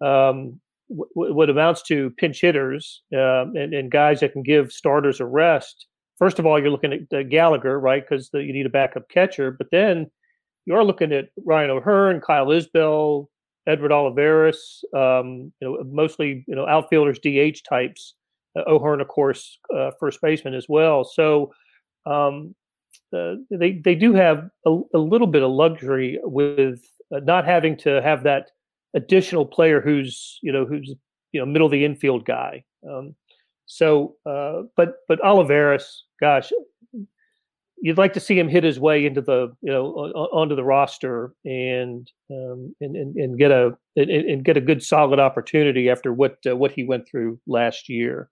um, 0.01 0.61
what 0.89 1.51
amounts 1.51 1.83
to 1.83 2.11
pinch 2.19 2.41
hitters 2.41 3.03
uh, 3.13 3.45
and, 3.53 3.75
and, 3.75 3.91
guys 3.91 4.21
that 4.21 4.33
can 4.33 4.43
give 4.43 4.73
starters 4.73 5.21
a 5.21 5.27
rest. 5.27 5.87
First 6.19 6.39
of 6.39 6.47
all, 6.47 6.59
you're 6.59 6.71
looking 6.71 6.93
at 6.93 7.19
uh, 7.19 7.23
Gallagher, 7.23 7.79
right? 7.79 8.03
Because 8.03 8.31
you 8.33 8.53
need 8.53 8.67
a 8.67 8.71
backup 8.71 9.09
catcher. 9.11 9.51
But 9.51 9.69
then 9.71 10.11
you 10.67 10.75
are 10.75 10.85
looking 10.85 11.13
at 11.13 11.29
Ryan 11.45 11.71
O'Hearn, 11.71 12.21
Kyle 12.21 12.51
Isbel, 12.51 13.29
Edward 13.67 13.93
Olivares, 13.93 14.83
um, 14.97 15.53
you 15.61 15.69
know, 15.69 15.79
mostly 15.85 16.45
you 16.49 16.55
know 16.55 16.67
outfielders, 16.67 17.19
DH 17.19 17.63
types. 17.69 18.15
Uh, 18.57 18.63
O'Hearn, 18.67 19.01
of 19.01 19.09
course, 19.09 19.59
uh, 19.77 19.91
first 20.01 20.21
baseman 20.23 20.55
as 20.55 20.67
well. 20.69 21.05
So 21.05 21.53
um, 22.07 22.55
uh, 23.15 23.35
they 23.51 23.81
they 23.85 23.95
do 23.95 24.15
have 24.15 24.49
a, 24.67 24.81
a, 24.95 24.99
little 24.99 25.27
bit 25.27 25.43
of 25.43 25.51
luxury 25.51 26.19
with 26.23 26.81
uh, 27.15 27.21
not 27.21 27.45
having 27.45 27.77
to 27.79 28.01
have 28.03 28.23
that 28.25 28.51
additional 28.95 29.47
player 29.47 29.81
who's 29.81 30.39
you 30.43 30.53
know 30.53 30.65
who's 30.65 30.95
you 31.33 31.41
know 31.41 31.47
middle 31.47 31.67
of 31.67 31.73
the 31.73 31.85
infield 31.85 32.25
guy. 32.25 32.65
Um, 32.89 33.15
so, 33.67 34.17
uh, 34.25 34.63
but 34.77 34.97
but 35.09 35.21
Olivares, 35.25 36.05
gosh, 36.21 36.51
you'd 37.81 37.99
like 37.99 38.13
to 38.15 38.21
see 38.21 38.39
him 38.39 38.49
hit 38.49 38.65
his 38.65 38.81
way 38.81 39.05
into 39.05 39.21
the 39.21 39.55
you 39.63 39.73
know 39.73 39.87
onto 39.89 40.57
the 40.57 40.65
roster 40.65 41.33
and 41.45 42.11
um, 42.31 42.75
and, 42.81 42.97
and, 42.97 43.17
and 43.17 43.39
get 43.39 43.51
a 43.51 43.77
and, 43.97 44.11
and, 44.11 44.45
get 44.45 44.57
a 44.57 44.61
good 44.61 44.83
solid 44.83 45.21
opportunity 45.21 45.91
after 45.91 46.13
what 46.13 46.39
uh, 46.49 46.57
what 46.57 46.73
he 46.73 46.85
went 46.85 47.07
through 47.09 47.39
last 47.47 47.89
year. 47.89 48.31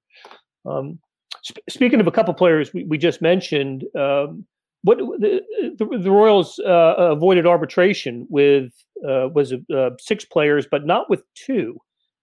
Um, 0.65 0.99
sp- 1.45 1.67
speaking 1.69 2.01
of 2.01 2.07
a 2.07 2.13
couple 2.13 2.33
players 2.35 2.73
we, 2.73 2.85
we 2.85 2.99
just 2.99 3.21
mentioned, 3.21 3.85
um, 3.95 4.45
what 4.87 4.99
the, 4.99 5.41
the, 5.79 5.99
the 5.99 6.11
Royals 6.11 6.61
uh, 6.61 6.95
avoided 6.99 7.45
arbitration 7.45 8.25
with 8.31 8.73
uh, 9.05 9.29
was 9.35 9.53
uh, 9.53 9.91
six 9.99 10.25
players, 10.25 10.65
but 10.71 10.87
not 10.87 11.11
with 11.11 11.25
two. 11.35 11.77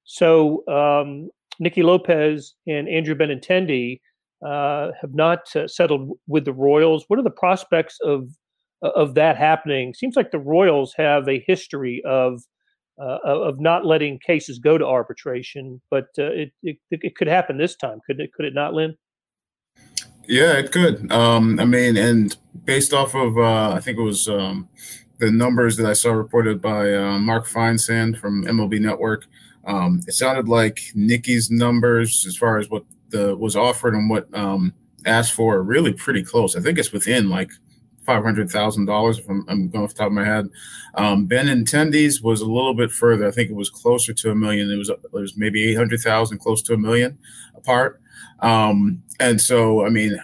So 0.06 0.66
um, 0.70 1.30
Nicky 1.60 1.84
Lopez 1.84 2.56
and 2.66 2.88
Andrew 2.88 3.16
Benintendi 3.16 4.00
uh, 4.46 4.92
have 5.00 5.14
not 5.14 5.54
uh, 5.58 5.68
settled 5.68 6.18
with 6.28 6.46
the 6.46 6.54
Royals. 6.54 7.04
What 7.10 7.20
are 7.20 7.24
the 7.24 7.30
prospects 7.32 7.98
of 8.02 8.30
uh, 8.82 8.92
of 8.92 9.16
that 9.16 9.36
happening? 9.36 9.94
Seems 9.94 10.16
like 10.16 10.32
the 10.32 10.40
Royals 10.40 10.94
have 10.96 11.28
a 11.28 11.44
history 11.46 12.02
of 12.06 12.44
uh, 12.98 13.18
of 13.26 13.60
not 13.60 13.86
letting 13.86 14.20
cases 14.26 14.58
go 14.58 14.78
to 14.78 14.86
arbitration, 14.86 15.82
but 15.92 16.06
uh, 16.18 16.32
it, 16.32 16.54
it, 16.64 16.78
it 16.92 17.16
could 17.18 17.28
happen 17.28 17.58
this 17.58 17.76
time. 17.76 18.00
Could 18.08 18.22
it? 18.22 18.32
Could 18.34 18.46
it 18.46 18.54
not, 18.54 18.74
Lynn? 18.74 18.96
Yeah, 20.28 20.54
it 20.54 20.72
could. 20.72 21.12
Um, 21.12 21.60
I 21.60 21.66
mean, 21.66 21.98
and 21.98 22.36
based 22.66 22.94
off 22.94 23.16
of 23.16 23.38
uh, 23.38 23.72
I 23.72 23.80
think 23.80 23.98
it 23.98 24.02
was 24.02 24.28
um, 24.30 24.70
the 25.20 25.32
numbers 25.32 25.78
that 25.78 25.86
I 25.86 25.94
saw 25.94 26.12
reported 26.12 26.62
by 26.62 26.86
Mark 27.18 27.48
Feinsand 27.48 28.18
from 28.18 28.46
MLB 28.46 28.80
Network. 28.80 29.26
Um, 29.66 30.02
it 30.08 30.14
sounded 30.14 30.48
like 30.48 30.82
Nicky's 30.94 31.50
numbers, 31.50 32.26
as 32.28 32.36
far 32.36 32.58
as 32.58 32.70
what 32.70 32.84
the 33.10 33.36
was 33.36 33.56
offered 33.56 33.94
and 33.94 34.10
what 34.10 34.28
um, 34.34 34.74
asked 35.06 35.34
for 35.34 35.56
are 35.56 35.64
really 35.64 35.94
pretty 35.94 36.24
close. 36.24 36.56
I 36.56 36.62
think 36.62 36.78
it's 36.78 36.92
within 36.92 37.30
like 37.30 37.52
five 38.06 38.24
hundred 38.24 38.50
thousand 38.50 38.86
dollars 38.86 39.20
if 39.20 39.30
I'm, 39.30 39.46
I'm, 39.48 39.70
going 39.70 39.86
off 39.86 39.92
the 39.94 40.00
top 40.00 40.08
of 40.08 40.14
my 40.14 40.26
head. 40.26 40.50
Um, 40.96 41.26
Ben 41.26 41.48
Benintendi's 41.48 42.22
was 42.22 42.42
a 42.42 42.46
little 42.46 42.74
bit 42.74 42.92
further. 42.92 43.28
I 43.28 43.32
think 43.32 43.50
it 43.50 43.56
was 43.56 43.70
closer 43.70 44.14
to 44.14 44.32
a 44.32 44.36
million. 44.36 44.70
It 44.70 44.78
was 44.78 44.90
it 44.90 45.14
was 45.14 45.38
maybe 45.38 45.64
eight 45.70 45.76
hundred 45.76 46.02
thousand, 46.02 46.40
close 46.40 46.62
to 46.64 46.74
a 46.74 46.78
million 46.78 47.18
apart. 47.56 48.02
Um, 48.44 49.02
and 49.20 49.42
so, 49.42 49.86
I 49.86 49.90
mean, 49.90 50.20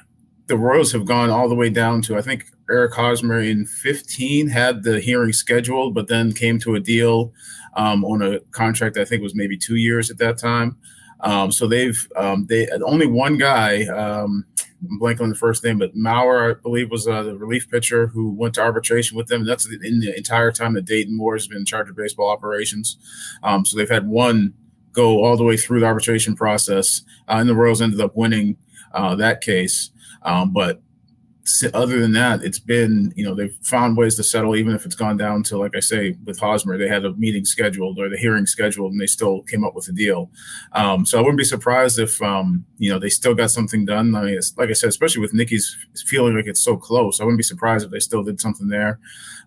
the 0.48 0.58
Royals 0.58 0.92
have 0.92 1.06
gone 1.06 1.30
all 1.30 1.48
the 1.48 1.56
way 1.56 1.70
down 1.70 2.02
to 2.04 2.18
I 2.18 2.22
think 2.22 2.46
Eric 2.70 2.94
Hosmer 2.94 3.40
in 3.40 3.66
15 3.66 4.50
had 4.50 4.84
the 4.84 5.00
hearing 5.00 5.32
scheduled, 5.32 5.96
but 5.96 6.08
then 6.08 6.34
came 6.34 6.60
to 6.60 6.76
a 6.76 6.80
deal 6.80 7.34
um, 7.76 8.04
on 8.04 8.22
a 8.22 8.40
contract 8.52 8.98
I 8.98 9.06
think 9.06 9.24
was 9.24 9.36
maybe 9.36 9.58
two 9.58 9.76
years 9.76 10.12
at 10.12 10.18
that 10.18 10.38
time. 10.38 10.78
Um, 11.22 11.52
so 11.52 11.68
they've 11.68 12.08
um, 12.16 12.46
they 12.48 12.68
only 12.86 13.08
one 13.08 13.38
guy. 13.38 13.86
Um, 13.86 14.46
I'm 14.82 15.00
blanking 15.00 15.22
on 15.22 15.30
the 15.30 15.36
first 15.36 15.64
name, 15.64 15.78
but 15.78 15.96
Mauer, 15.96 16.52
I 16.52 16.60
believe, 16.62 16.90
was 16.90 17.06
uh, 17.06 17.24
the 17.24 17.38
relief 17.38 17.70
pitcher 17.70 18.08
who 18.08 18.32
went 18.32 18.54
to 18.56 18.62
arbitration 18.62 19.18
with 19.18 19.28
them. 19.28 19.46
That's 19.46 19.68
in 19.68 20.00
the 20.00 20.16
entire 20.16 20.54
time 20.54 20.74
that 20.76 20.86
Dayton 20.86 21.18
Moore 21.18 21.36
has 21.36 21.48
been 21.48 21.58
in 21.58 21.66
charge 21.66 21.90
of 21.90 21.98
baseball 21.98 22.30
operations. 22.30 22.98
Um, 23.44 23.66
so 23.66 23.78
they've 23.78 23.90
had 23.90 24.08
one 24.08 24.54
go 25.00 25.24
all 25.24 25.38
the 25.38 25.44
way 25.44 25.58
through 25.58 25.80
the 25.80 25.86
arbitration 25.86 26.36
process, 26.36 27.04
uh, 27.28 27.38
and 27.40 27.50
the 27.50 27.56
Royals 27.56 27.82
ended 27.82 28.02
up 28.02 28.16
winning 28.16 28.58
uh, 28.94 29.16
that 29.16 29.42
case. 29.42 29.92
Um, 30.24 30.52
but 30.52 30.82
other 31.74 32.00
than 32.00 32.12
that, 32.12 32.44
it's 32.44 32.60
been, 32.60 33.12
you 33.16 33.26
know, 33.26 33.34
they've 33.34 33.58
found 33.64 33.98
ways 33.98 34.16
to 34.16 34.24
settle, 34.24 34.56
even 34.56 34.76
if 34.76 34.86
it's 34.86 34.96
gone 34.96 35.18
down 35.18 35.42
to, 35.44 35.58
like 35.58 35.76
I 35.76 35.80
say, 35.80 36.16
with 36.26 36.40
Hosmer, 36.40 36.78
they 36.78 36.88
had 36.88 37.06
a 37.06 37.14
meeting 37.14 37.46
scheduled 37.46 37.98
or 38.00 38.10
the 38.10 38.18
hearing 38.18 38.46
scheduled 38.46 38.92
and 38.92 39.02
they 39.02 39.08
still 39.08 39.42
came 39.44 39.64
up 39.64 39.74
with 39.76 39.88
a 39.88 39.92
deal. 39.92 40.30
Um, 40.74 41.06
so 41.06 41.18
I 41.18 41.22
wouldn't 41.22 41.38
be 41.38 41.44
surprised 41.44 41.98
if, 41.98 42.22
um, 42.22 42.66
you 42.78 42.92
know, 42.92 43.00
they 43.00 43.10
still 43.10 43.34
got 43.34 43.52
something 43.52 43.86
done. 43.86 44.14
I 44.16 44.24
mean, 44.26 44.40
like 44.58 44.70
I 44.70 44.74
said, 44.74 44.90
especially 44.90 45.22
with 45.22 45.34
Nicky's 45.34 45.76
feeling 46.06 46.36
like 46.36 46.46
it's 46.48 46.64
so 46.64 46.78
close, 46.78 47.20
I 47.20 47.24
wouldn't 47.24 47.40
be 47.40 47.44
surprised 47.44 47.86
if 47.86 47.92
they 47.92 48.00
still 48.00 48.24
did 48.24 48.40
something 48.40 48.68
there. 48.68 49.00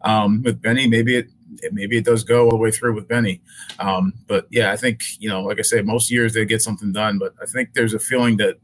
Um, 0.03 0.43
with 0.43 0.61
Benny, 0.61 0.89
maybe 0.89 1.17
it, 1.17 1.29
maybe 1.73 1.99
it 1.99 2.05
does 2.05 2.25
go 2.25 2.45
all 2.45 2.51
the 2.51 2.57
way 2.57 2.71
through 2.71 2.95
with 2.95 3.09
Benny. 3.09 3.41
Um, 3.79 4.15
but 4.27 4.47
yeah, 4.51 4.73
I 4.73 4.77
think, 4.77 5.01
you 5.19 5.29
know, 5.29 5.43
like 5.43 5.59
I 5.59 5.63
said, 5.63 5.87
most 5.87 6.11
years 6.11 6.35
they 6.35 6.45
get 6.45 6.63
something 6.63 6.93
done, 6.93 7.19
but 7.19 7.35
I 7.43 7.47
think 7.47 7.75
there's 7.75 7.95
a 7.95 7.99
feeling 7.99 8.37
that 8.39 8.57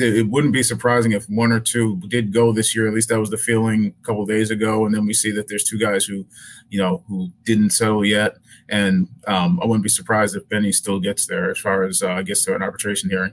it 0.00 0.28
wouldn't 0.28 0.52
be 0.52 0.62
surprising 0.62 1.12
if 1.12 1.24
one 1.28 1.50
or 1.50 1.60
two 1.60 2.00
did 2.08 2.32
go 2.32 2.52
this 2.52 2.74
year. 2.74 2.86
At 2.86 2.94
least 2.94 3.08
that 3.08 3.18
was 3.18 3.30
the 3.30 3.36
feeling 3.36 3.94
a 4.00 4.06
couple 4.06 4.24
days 4.26 4.50
ago. 4.50 4.86
And 4.86 4.94
then 4.94 5.06
we 5.06 5.12
see 5.12 5.32
that 5.32 5.48
there's 5.48 5.64
two 5.64 5.78
guys 5.78 6.04
who, 6.04 6.24
you 6.70 6.78
know, 6.78 7.02
who 7.08 7.30
didn't 7.44 7.70
settle 7.70 8.04
yet. 8.04 8.36
And 8.68 9.08
um, 9.26 9.58
I 9.60 9.66
wouldn't 9.66 9.82
be 9.82 9.88
surprised 9.88 10.36
if 10.36 10.48
Benny 10.48 10.72
still 10.72 11.00
gets 11.00 11.26
there 11.26 11.50
as 11.50 11.58
far 11.58 11.82
as 11.82 12.02
uh, 12.02 12.22
gets 12.22 12.44
to 12.44 12.54
an 12.54 12.62
arbitration 12.62 13.10
hearing. 13.10 13.32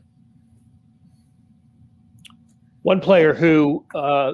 One 2.82 3.02
player 3.02 3.34
who, 3.34 3.86
uh, 3.94 4.34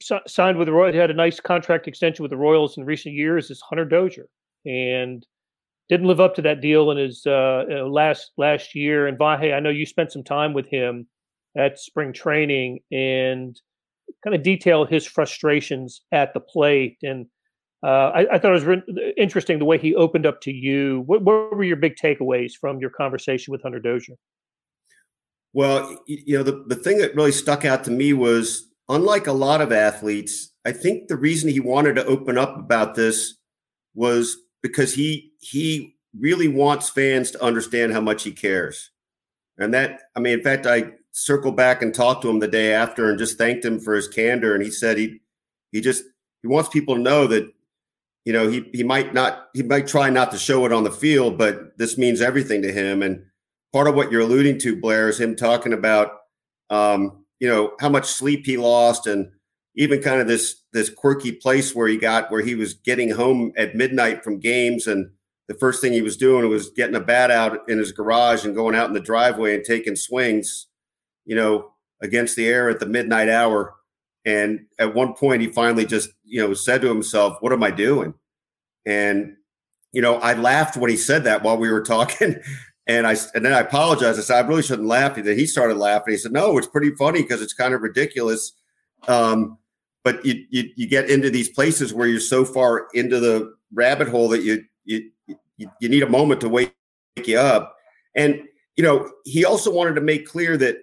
signed 0.00 0.58
with 0.58 0.66
the 0.66 0.72
Royals, 0.72 0.94
had 0.94 1.10
a 1.10 1.14
nice 1.14 1.40
contract 1.40 1.88
extension 1.88 2.22
with 2.22 2.30
the 2.30 2.36
Royals 2.36 2.76
in 2.76 2.84
recent 2.84 3.14
years 3.14 3.50
is 3.50 3.60
Hunter 3.60 3.84
Dozier. 3.84 4.26
And 4.66 5.24
didn't 5.90 6.06
live 6.06 6.20
up 6.20 6.36
to 6.36 6.42
that 6.42 6.60
deal 6.60 6.92
in 6.92 6.96
his 6.96 7.24
uh, 7.26 7.64
uh, 7.68 7.88
last 7.88 8.30
last 8.38 8.76
year. 8.76 9.08
And 9.08 9.18
Vahe, 9.18 9.52
I 9.52 9.58
know 9.58 9.70
you 9.70 9.84
spent 9.84 10.12
some 10.12 10.22
time 10.22 10.54
with 10.54 10.66
him 10.68 11.08
at 11.58 11.80
spring 11.80 12.12
training 12.12 12.78
and 12.92 13.60
kind 14.22 14.36
of 14.36 14.44
detail 14.44 14.84
his 14.84 15.04
frustrations 15.04 16.02
at 16.12 16.32
the 16.32 16.38
plate. 16.38 16.96
And 17.02 17.26
uh, 17.82 18.12
I, 18.14 18.34
I, 18.34 18.38
thought 18.38 18.50
it 18.50 18.54
was 18.54 18.64
re- 18.64 19.14
interesting 19.16 19.58
the 19.58 19.64
way 19.64 19.78
he 19.78 19.96
opened 19.96 20.26
up 20.26 20.40
to 20.42 20.52
you. 20.52 21.02
What, 21.06 21.22
what, 21.22 21.56
were 21.56 21.64
your 21.64 21.76
big 21.76 21.96
takeaways 21.96 22.52
from 22.52 22.78
your 22.78 22.90
conversation 22.90 23.50
with 23.50 23.62
Hunter 23.62 23.80
Dozier? 23.80 24.14
Well, 25.52 25.98
you 26.06 26.36
know, 26.36 26.44
the, 26.44 26.62
the 26.68 26.76
thing 26.76 26.98
that 26.98 27.16
really 27.16 27.32
stuck 27.32 27.64
out 27.64 27.82
to 27.84 27.90
me 27.90 28.12
was 28.12 28.69
unlike 28.90 29.26
a 29.26 29.32
lot 29.32 29.60
of 29.60 29.72
athletes, 29.72 30.52
I 30.66 30.72
think 30.72 31.08
the 31.08 31.16
reason 31.16 31.48
he 31.48 31.60
wanted 31.60 31.94
to 31.94 32.04
open 32.04 32.36
up 32.36 32.58
about 32.58 32.94
this 32.94 33.36
was 33.94 34.36
because 34.62 34.94
he 34.94 35.32
he 35.40 35.96
really 36.18 36.48
wants 36.48 36.90
fans 36.90 37.30
to 37.30 37.42
understand 37.42 37.92
how 37.92 38.00
much 38.00 38.24
he 38.24 38.32
cares. 38.32 38.90
And 39.56 39.72
that, 39.74 40.00
I 40.16 40.20
mean, 40.20 40.34
in 40.34 40.42
fact, 40.42 40.66
I 40.66 40.92
circled 41.12 41.56
back 41.56 41.82
and 41.82 41.94
talked 41.94 42.22
to 42.22 42.30
him 42.30 42.40
the 42.40 42.48
day 42.48 42.72
after 42.72 43.08
and 43.08 43.18
just 43.18 43.38
thanked 43.38 43.64
him 43.64 43.78
for 43.78 43.94
his 43.94 44.08
candor. 44.08 44.54
And 44.54 44.62
he 44.62 44.70
said 44.70 44.98
he 44.98 45.20
he 45.72 45.80
just 45.80 46.04
he 46.42 46.48
wants 46.48 46.68
people 46.68 46.96
to 46.96 47.00
know 47.00 47.26
that 47.28 47.48
you 48.24 48.32
know 48.32 48.48
he 48.48 48.68
he 48.72 48.82
might 48.82 49.14
not 49.14 49.48
he 49.54 49.62
might 49.62 49.86
try 49.86 50.10
not 50.10 50.32
to 50.32 50.38
show 50.38 50.66
it 50.66 50.72
on 50.72 50.84
the 50.84 50.90
field, 50.90 51.38
but 51.38 51.78
this 51.78 51.96
means 51.96 52.20
everything 52.20 52.62
to 52.62 52.72
him. 52.72 53.02
And 53.02 53.24
part 53.72 53.86
of 53.86 53.94
what 53.94 54.10
you're 54.10 54.22
alluding 54.22 54.58
to, 54.60 54.80
Blair, 54.80 55.08
is 55.08 55.20
him 55.20 55.36
talking 55.36 55.72
about 55.72 56.12
um, 56.70 57.19
you 57.40 57.48
know 57.48 57.72
how 57.80 57.88
much 57.88 58.06
sleep 58.06 58.46
he 58.46 58.56
lost 58.56 59.06
and 59.06 59.30
even 59.74 60.00
kind 60.00 60.20
of 60.20 60.28
this 60.28 60.62
this 60.72 60.90
quirky 60.90 61.32
place 61.32 61.74
where 61.74 61.88
he 61.88 61.96
got 61.96 62.30
where 62.30 62.42
he 62.42 62.54
was 62.54 62.74
getting 62.74 63.10
home 63.10 63.52
at 63.56 63.74
midnight 63.74 64.22
from 64.22 64.38
games 64.38 64.86
and 64.86 65.10
the 65.48 65.54
first 65.54 65.80
thing 65.80 65.92
he 65.92 66.02
was 66.02 66.16
doing 66.16 66.48
was 66.48 66.70
getting 66.70 66.94
a 66.94 67.00
bat 67.00 67.30
out 67.30 67.68
in 67.68 67.78
his 67.78 67.90
garage 67.90 68.44
and 68.44 68.54
going 68.54 68.76
out 68.76 68.86
in 68.86 68.94
the 68.94 69.00
driveway 69.00 69.54
and 69.54 69.64
taking 69.64 69.96
swings 69.96 70.68
you 71.24 71.34
know 71.34 71.72
against 72.00 72.36
the 72.36 72.46
air 72.46 72.68
at 72.68 72.80
the 72.80 72.86
midnight 72.86 73.28
hour. 73.28 73.74
And 74.24 74.66
at 74.78 74.94
one 74.94 75.14
point 75.14 75.42
he 75.42 75.48
finally 75.48 75.86
just 75.86 76.10
you 76.24 76.40
know 76.40 76.54
said 76.54 76.82
to 76.82 76.88
himself 76.88 77.36
what 77.40 77.52
am 77.52 77.62
i 77.62 77.70
doing? 77.70 78.14
And 78.86 79.36
you 79.92 80.02
know 80.02 80.16
i 80.16 80.34
laughed 80.34 80.76
when 80.76 80.90
he 80.90 80.96
said 80.96 81.24
that 81.24 81.42
while 81.42 81.56
we 81.56 81.70
were 81.70 81.82
talking 81.82 82.36
and 82.90 83.06
i 83.06 83.16
and 83.34 83.44
then 83.44 83.52
i 83.52 83.60
apologized 83.60 84.18
i 84.18 84.22
said 84.22 84.44
i 84.44 84.48
really 84.48 84.62
shouldn't 84.62 84.88
laugh 84.88 85.14
then 85.14 85.38
he 85.38 85.46
started 85.46 85.76
laughing 85.76 86.12
he 86.12 86.18
said 86.18 86.32
no 86.32 86.58
it's 86.58 86.66
pretty 86.66 86.90
funny 86.96 87.22
because 87.22 87.40
it's 87.40 87.54
kind 87.54 87.74
of 87.74 87.80
ridiculous 87.82 88.52
um, 89.08 89.58
but 90.04 90.24
you, 90.24 90.44
you 90.50 90.70
you 90.76 90.86
get 90.86 91.10
into 91.10 91.30
these 91.30 91.48
places 91.48 91.92
where 91.92 92.08
you're 92.08 92.20
so 92.20 92.44
far 92.44 92.88
into 92.94 93.20
the 93.20 93.54
rabbit 93.72 94.08
hole 94.08 94.28
that 94.28 94.42
you 94.42 94.64
you 94.84 95.10
you, 95.56 95.70
you 95.80 95.88
need 95.88 96.02
a 96.02 96.08
moment 96.08 96.40
to 96.40 96.48
wake 96.48 96.74
you 97.24 97.38
up. 97.38 97.76
And 98.16 98.42
you 98.76 98.84
know, 98.84 99.10
he 99.24 99.44
also 99.44 99.72
wanted 99.72 99.94
to 99.94 100.00
make 100.00 100.26
clear 100.26 100.56
that 100.56 100.78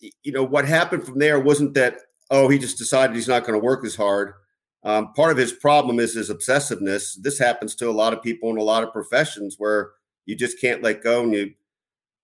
you 0.00 0.32
know 0.32 0.44
what 0.44 0.64
happened 0.64 1.04
from 1.04 1.18
there 1.18 1.38
wasn't 1.38 1.74
that 1.74 1.98
oh 2.30 2.48
he 2.48 2.58
just 2.58 2.78
decided 2.78 3.14
he's 3.14 3.28
not 3.28 3.44
going 3.44 3.58
to 3.58 3.64
work 3.64 3.84
as 3.84 3.94
hard. 3.94 4.34
Um, 4.82 5.12
part 5.12 5.30
of 5.30 5.36
his 5.36 5.52
problem 5.52 6.00
is 6.00 6.14
his 6.14 6.30
obsessiveness. 6.30 7.14
This 7.20 7.38
happens 7.38 7.74
to 7.76 7.90
a 7.90 7.92
lot 7.92 8.14
of 8.14 8.22
people 8.22 8.50
in 8.50 8.56
a 8.56 8.62
lot 8.62 8.82
of 8.82 8.92
professions 8.92 9.56
where 9.58 9.90
you 10.26 10.36
just 10.36 10.60
can't 10.60 10.82
let 10.82 11.02
go 11.02 11.22
and 11.22 11.32
you 11.32 11.54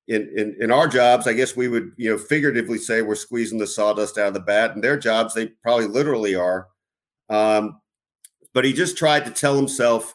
in, 0.09 0.31
in 0.37 0.57
in 0.61 0.71
our 0.71 0.87
jobs, 0.87 1.27
I 1.27 1.33
guess 1.33 1.57
we 1.57 1.69
would 1.69 1.93
you 1.97 2.11
know 2.11 2.19
figuratively 2.19 2.79
say 2.79 3.03
we're 3.03 3.15
squeezing 3.17 3.59
the 3.59 3.67
sawdust 3.67 4.19
out 4.19 4.29
of 4.29 4.35
the 4.35 4.41
bat. 4.41 4.73
And 4.75 4.83
their 4.83 4.97
jobs, 4.97 5.35
they 5.35 5.47
probably 5.47 5.87
literally 5.87 6.35
are. 6.35 6.69
Um, 7.29 7.81
but 8.55 8.65
he 8.65 8.73
just 8.73 8.97
tried 8.97 9.25
to 9.25 9.31
tell 9.31 9.57
himself, 9.57 10.15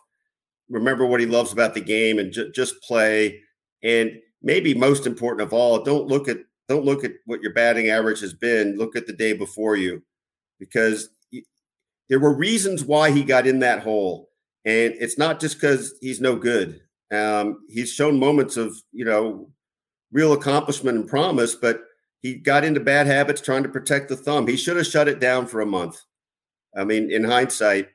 remember 0.69 1.05
what 1.05 1.19
he 1.19 1.25
loves 1.25 1.51
about 1.51 1.73
the 1.73 1.81
game, 1.81 2.19
and 2.19 2.31
ju- 2.31 2.51
just 2.51 2.81
play. 2.81 3.41
And 3.83 4.13
maybe 4.41 4.73
most 4.73 5.05
important 5.05 5.41
of 5.41 5.53
all, 5.53 5.83
don't 5.83 6.07
look 6.07 6.27
at 6.29 6.37
don't 6.69 6.85
look 6.85 7.03
at 7.03 7.11
what 7.25 7.41
your 7.41 7.53
batting 7.53 7.89
average 7.89 8.21
has 8.21 8.33
been. 8.33 8.77
Look 8.77 8.95
at 8.95 9.07
the 9.07 9.13
day 9.13 9.33
before 9.33 9.75
you, 9.75 10.01
because 10.57 11.09
there 12.09 12.19
were 12.19 12.33
reasons 12.33 12.85
why 12.85 13.11
he 13.11 13.23
got 13.23 13.45
in 13.45 13.59
that 13.59 13.83
hole, 13.83 14.29
and 14.63 14.93
it's 14.99 15.17
not 15.17 15.41
just 15.41 15.55
because 15.59 15.93
he's 15.99 16.21
no 16.21 16.37
good. 16.37 16.79
Um, 17.11 17.65
he's 17.69 17.91
shown 17.91 18.19
moments 18.19 18.57
of 18.57 18.75
you 18.91 19.05
know 19.05 19.51
real 20.11 20.33
accomplishment 20.33 20.97
and 20.97 21.07
promise, 21.07 21.55
but 21.55 21.83
he 22.21 22.35
got 22.35 22.63
into 22.63 22.79
bad 22.79 23.07
habits 23.07 23.41
trying 23.41 23.63
to 23.63 23.69
protect 23.69 24.09
the 24.09 24.15
thumb. 24.15 24.47
He 24.47 24.57
should 24.57 24.77
have 24.77 24.87
shut 24.87 25.07
it 25.07 25.19
down 25.19 25.47
for 25.47 25.61
a 25.61 25.65
month. 25.65 26.01
I 26.75 26.83
mean, 26.83 27.11
in 27.11 27.23
hindsight, 27.23 27.89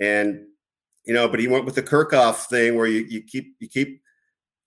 and 0.00 0.44
you 1.04 1.14
know, 1.14 1.28
but 1.28 1.40
he 1.40 1.48
went 1.48 1.64
with 1.64 1.74
the 1.74 1.82
Kerkhoff 1.82 2.46
thing 2.46 2.76
where 2.76 2.86
you, 2.86 3.06
you 3.08 3.22
keep 3.22 3.56
you 3.60 3.68
keep 3.68 4.02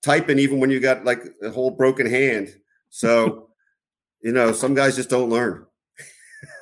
typing 0.02 0.40
even 0.40 0.60
when 0.60 0.72
you 0.72 0.80
got 0.80 1.06
like 1.06 1.24
a 1.44 1.52
whole 1.52 1.72
broken 1.72 2.10
hand. 2.10 2.56
So, 2.90 3.50
you 4.22 4.32
know, 4.32 4.52
some 4.52 4.74
guys 4.74 4.96
just 4.96 5.10
don't 5.10 5.30
learn. 5.30 5.66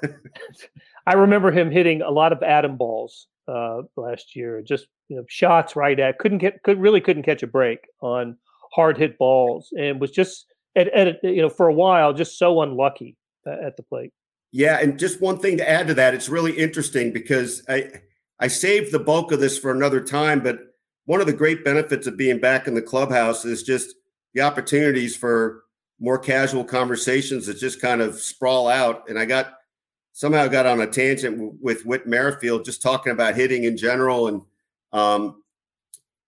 I 1.07 1.13
remember 1.13 1.51
him 1.51 1.71
hitting 1.71 2.01
a 2.01 2.11
lot 2.11 2.33
of 2.33 2.43
atom 2.43 2.77
balls 2.77 3.27
uh, 3.47 3.81
last 3.95 4.35
year. 4.35 4.61
Just 4.61 4.87
you 5.09 5.17
know, 5.17 5.25
shots 5.27 5.75
right 5.75 5.99
at 5.99 6.19
couldn't 6.19 6.37
get 6.37 6.63
could 6.63 6.79
really 6.79 7.01
couldn't 7.01 7.23
catch 7.23 7.43
a 7.43 7.47
break 7.47 7.79
on 8.01 8.37
hard 8.73 8.97
hit 8.97 9.17
balls, 9.17 9.73
and 9.77 9.99
was 9.99 10.11
just 10.11 10.45
at, 10.75 10.87
at 10.89 11.23
you 11.23 11.41
know 11.41 11.49
for 11.49 11.67
a 11.67 11.73
while 11.73 12.13
just 12.13 12.37
so 12.37 12.61
unlucky 12.61 13.17
at 13.45 13.75
the 13.75 13.83
plate. 13.83 14.13
Yeah, 14.51 14.79
and 14.79 14.97
just 14.97 15.21
one 15.21 15.39
thing 15.39 15.57
to 15.57 15.69
add 15.69 15.87
to 15.87 15.93
that, 15.95 16.13
it's 16.13 16.29
really 16.29 16.53
interesting 16.53 17.11
because 17.11 17.63
I 17.67 17.89
I 18.39 18.47
saved 18.47 18.91
the 18.91 18.99
bulk 18.99 19.31
of 19.31 19.39
this 19.39 19.57
for 19.57 19.71
another 19.71 19.99
time, 19.99 20.41
but 20.41 20.59
one 21.05 21.19
of 21.19 21.27
the 21.27 21.33
great 21.33 21.65
benefits 21.65 22.07
of 22.07 22.17
being 22.17 22.39
back 22.39 22.67
in 22.67 22.75
the 22.75 22.81
clubhouse 22.81 23.43
is 23.43 23.63
just 23.63 23.95
the 24.33 24.41
opportunities 24.41 25.15
for 25.15 25.63
more 25.99 26.19
casual 26.19 26.63
conversations 26.63 27.47
that 27.47 27.57
just 27.57 27.81
kind 27.81 28.01
of 28.01 28.19
sprawl 28.19 28.67
out. 28.67 29.09
And 29.09 29.19
I 29.19 29.25
got 29.25 29.55
somehow 30.13 30.47
got 30.47 30.65
on 30.65 30.81
a 30.81 30.87
tangent 30.87 31.55
with 31.61 31.85
Whit 31.85 32.07
Merrifield, 32.07 32.63
just 32.63 32.81
talking 32.81 33.11
about 33.11 33.35
hitting 33.35 33.63
in 33.63 33.75
general. 33.75 34.27
And 34.27 34.41
um, 34.91 35.43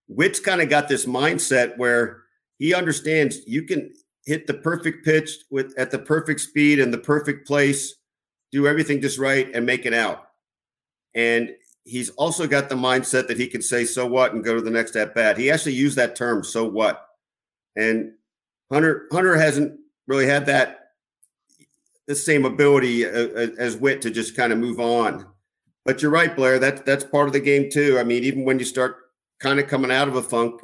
Whit's 0.07 0.39
kind 0.39 0.61
of 0.61 0.69
got 0.69 0.87
this 0.87 1.05
mindset 1.05 1.77
where 1.77 2.23
he 2.59 2.73
understands 2.73 3.39
you 3.47 3.63
can 3.63 3.93
hit 4.25 4.45
the 4.45 4.53
perfect 4.53 5.03
pitch 5.03 5.31
with 5.49 5.73
at 5.77 5.91
the 5.91 5.99
perfect 5.99 6.41
speed 6.41 6.79
and 6.79 6.93
the 6.93 6.97
perfect 6.97 7.47
place, 7.47 7.95
do 8.51 8.67
everything 8.67 9.01
just 9.01 9.17
right, 9.17 9.49
and 9.53 9.65
make 9.65 9.85
it 9.85 9.93
out. 9.93 10.27
And 11.15 11.51
he's 11.83 12.09
also 12.11 12.47
got 12.47 12.69
the 12.69 12.75
mindset 12.75 13.27
that 13.27 13.39
he 13.39 13.47
can 13.47 13.61
say 13.61 13.85
so 13.85 14.05
what 14.05 14.33
and 14.33 14.43
go 14.43 14.55
to 14.55 14.61
the 14.61 14.69
next 14.69 14.95
at 14.95 15.15
bat. 15.15 15.37
He 15.37 15.49
actually 15.49 15.73
used 15.73 15.97
that 15.97 16.15
term 16.15 16.43
so 16.43 16.65
what. 16.65 17.05
And 17.75 18.13
Hunter 18.71 19.07
Hunter 19.11 19.35
hasn't 19.37 19.79
really 20.07 20.27
had 20.27 20.45
that 20.47 20.79
the 22.07 22.15
same 22.15 22.45
ability 22.45 23.05
uh, 23.05 23.09
uh, 23.09 23.47
as 23.57 23.77
Whit 23.77 24.01
to 24.01 24.11
just 24.11 24.35
kind 24.35 24.51
of 24.51 24.59
move 24.59 24.79
on. 24.79 25.25
But 25.85 26.01
you're 26.01 26.11
right, 26.11 26.35
Blair. 26.35 26.59
That 26.59 26.85
that's 26.85 27.03
part 27.03 27.27
of 27.27 27.33
the 27.33 27.39
game 27.39 27.69
too. 27.71 27.97
I 27.99 28.03
mean, 28.03 28.23
even 28.23 28.45
when 28.45 28.59
you 28.59 28.65
start 28.65 28.97
kind 29.39 29.59
of 29.59 29.67
coming 29.67 29.91
out 29.91 30.07
of 30.07 30.15
a 30.15 30.21
funk, 30.21 30.61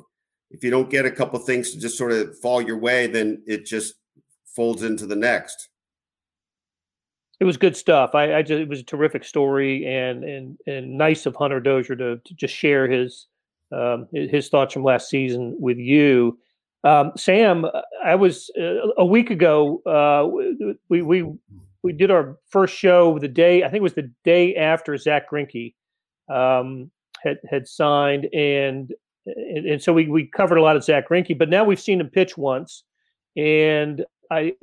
if 0.51 0.63
you 0.63 0.69
don't 0.69 0.89
get 0.89 1.05
a 1.05 1.11
couple 1.11 1.39
things 1.39 1.71
to 1.71 1.79
just 1.79 1.97
sort 1.97 2.11
of 2.11 2.37
fall 2.39 2.61
your 2.61 2.77
way, 2.77 3.07
then 3.07 3.41
it 3.47 3.65
just 3.65 3.95
folds 4.45 4.83
into 4.83 5.05
the 5.05 5.15
next 5.15 5.69
it 7.39 7.45
was 7.45 7.57
good 7.57 7.77
stuff. 7.77 8.15
I, 8.15 8.35
I 8.35 8.41
just 8.41 8.59
it 8.59 8.67
was 8.67 8.79
a 8.79 8.83
terrific 8.83 9.23
story 9.23 9.85
and 9.85 10.23
and 10.23 10.57
and 10.65 10.97
nice 10.97 11.25
of 11.25 11.35
Hunter 11.35 11.59
Dozier 11.59 11.95
to, 11.95 12.17
to 12.17 12.33
just 12.33 12.55
share 12.55 12.87
his 12.87 13.27
um, 13.71 14.07
his 14.11 14.49
thoughts 14.49 14.73
from 14.73 14.83
last 14.83 15.09
season 15.09 15.55
with 15.59 15.77
you. 15.77 16.37
Um, 16.83 17.11
Sam, 17.15 17.65
I 18.03 18.15
was 18.15 18.49
uh, 18.59 18.89
a 18.97 19.05
week 19.05 19.29
ago. 19.29 19.81
Uh, 19.85 20.75
we 20.89 21.01
we 21.01 21.23
we 21.83 21.93
did 21.93 22.11
our 22.11 22.37
first 22.49 22.75
show 22.75 23.17
the 23.19 23.27
day 23.27 23.63
I 23.63 23.69
think 23.69 23.77
it 23.77 23.83
was 23.83 23.93
the 23.93 24.11
day 24.23 24.55
after 24.55 24.97
Zack 24.97 25.29
Greinke 25.29 25.73
um, 26.29 26.91
had 27.23 27.37
had 27.49 27.67
signed, 27.67 28.27
and, 28.33 28.93
and 29.25 29.65
and 29.65 29.81
so 29.81 29.93
we 29.93 30.07
we 30.07 30.27
covered 30.27 30.57
a 30.57 30.61
lot 30.61 30.75
of 30.75 30.83
Zack 30.83 31.09
Greinke. 31.09 31.37
But 31.37 31.49
now 31.49 31.63
we've 31.63 31.79
seen 31.79 31.99
him 31.99 32.09
pitch 32.09 32.37
once, 32.37 32.83
and 33.35 34.03
I 34.31 34.53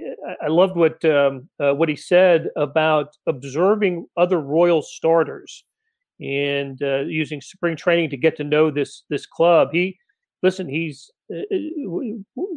I 0.43 0.49
loved 0.49 0.77
what 0.77 1.05
um, 1.05 1.49
uh, 1.61 1.75
what 1.75 1.89
he 1.89 1.97
said 1.97 2.49
about 2.57 3.17
observing 3.27 4.07
other 4.17 4.41
Royal 4.41 4.83
starters 4.83 5.65
and 6.21 6.83
uh, 6.83 7.01
using 7.01 7.41
spring 7.41 7.77
training 7.77 8.11
to 8.11 8.17
get 8.17 8.37
to 8.37 8.45
know 8.45 8.71
this 8.71 9.05
this 9.11 9.27
club. 9.27 9.69
He 9.73 9.99
listen, 10.43 10.69
he's 10.69 11.11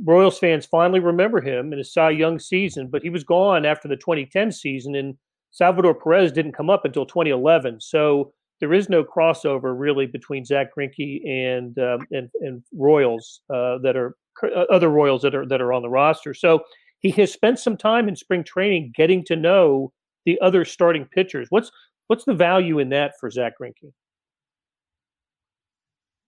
Royals 0.03 0.39
fans 0.39 0.65
finally 0.65 0.99
remember 0.99 1.41
him 1.41 1.71
in 1.71 1.77
his 1.77 1.93
Cy 1.93 2.11
Young 2.11 2.39
season, 2.39 2.87
but 2.87 3.01
he 3.01 3.09
was 3.09 3.23
gone 3.23 3.65
after 3.65 3.87
the 3.87 3.95
2010 3.95 4.51
season, 4.51 4.95
and 4.95 5.17
Salvador 5.51 5.93
Perez 5.93 6.31
didn't 6.31 6.53
come 6.53 6.69
up 6.69 6.85
until 6.85 7.05
2011. 7.05 7.79
So 7.79 8.33
there 8.59 8.73
is 8.73 8.89
no 8.89 9.03
crossover 9.03 9.77
really 9.77 10.05
between 10.05 10.45
Zack 10.45 10.67
Greinke 10.75 11.27
and 11.27 11.77
um, 11.79 12.07
and, 12.11 12.29
and 12.41 12.63
Royals 12.73 13.41
uh, 13.53 13.77
that 13.79 13.95
are 13.95 14.15
uh, 14.43 14.65
other 14.69 14.89
Royals 14.89 15.21
that 15.21 15.35
are 15.35 15.45
that 15.45 15.61
are 15.61 15.73
on 15.73 15.81
the 15.81 15.89
roster. 15.89 16.33
So 16.33 16.63
he 16.99 17.11
has 17.11 17.31
spent 17.31 17.59
some 17.59 17.77
time 17.77 18.07
in 18.07 18.15
spring 18.15 18.43
training 18.43 18.93
getting 18.95 19.23
to 19.25 19.35
know 19.35 19.91
the 20.25 20.39
other 20.41 20.65
starting 20.65 21.05
pitchers. 21.05 21.47
What's 21.49 21.71
what's 22.07 22.25
the 22.25 22.33
value 22.33 22.79
in 22.79 22.89
that 22.89 23.13
for 23.19 23.29
Zack 23.29 23.53
Greinke? 23.61 23.93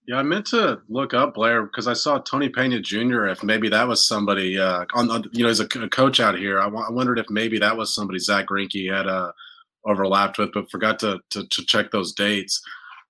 Yeah, 0.09 0.15
I 0.15 0.23
meant 0.23 0.47
to 0.47 0.81
look 0.89 1.13
up 1.13 1.35
Blair 1.35 1.61
because 1.61 1.87
I 1.87 1.93
saw 1.93 2.17
Tony 2.17 2.49
Pena 2.49 2.79
Jr. 2.79 3.27
If 3.27 3.43
maybe 3.43 3.69
that 3.69 3.87
was 3.87 4.03
somebody 4.03 4.57
uh, 4.57 4.85
on, 4.95 5.11
on, 5.11 5.29
you 5.33 5.43
know, 5.43 5.51
as 5.51 5.59
a, 5.59 5.65
a, 5.65 5.87
coach 5.87 6.19
out 6.19 6.35
here, 6.35 6.59
I, 6.59 6.63
w- 6.63 6.83
I 6.83 6.89
wondered 6.89 7.19
if 7.19 7.29
maybe 7.29 7.59
that 7.59 7.77
was 7.77 7.93
somebody 7.93 8.17
Zack 8.17 8.47
Greinke 8.47 8.91
had 8.91 9.05
uh, 9.05 9.31
overlapped 9.85 10.39
with, 10.39 10.51
but 10.51 10.71
forgot 10.71 10.97
to, 11.01 11.19
to, 11.29 11.47
to 11.47 11.65
check 11.67 11.91
those 11.91 12.13
dates. 12.13 12.59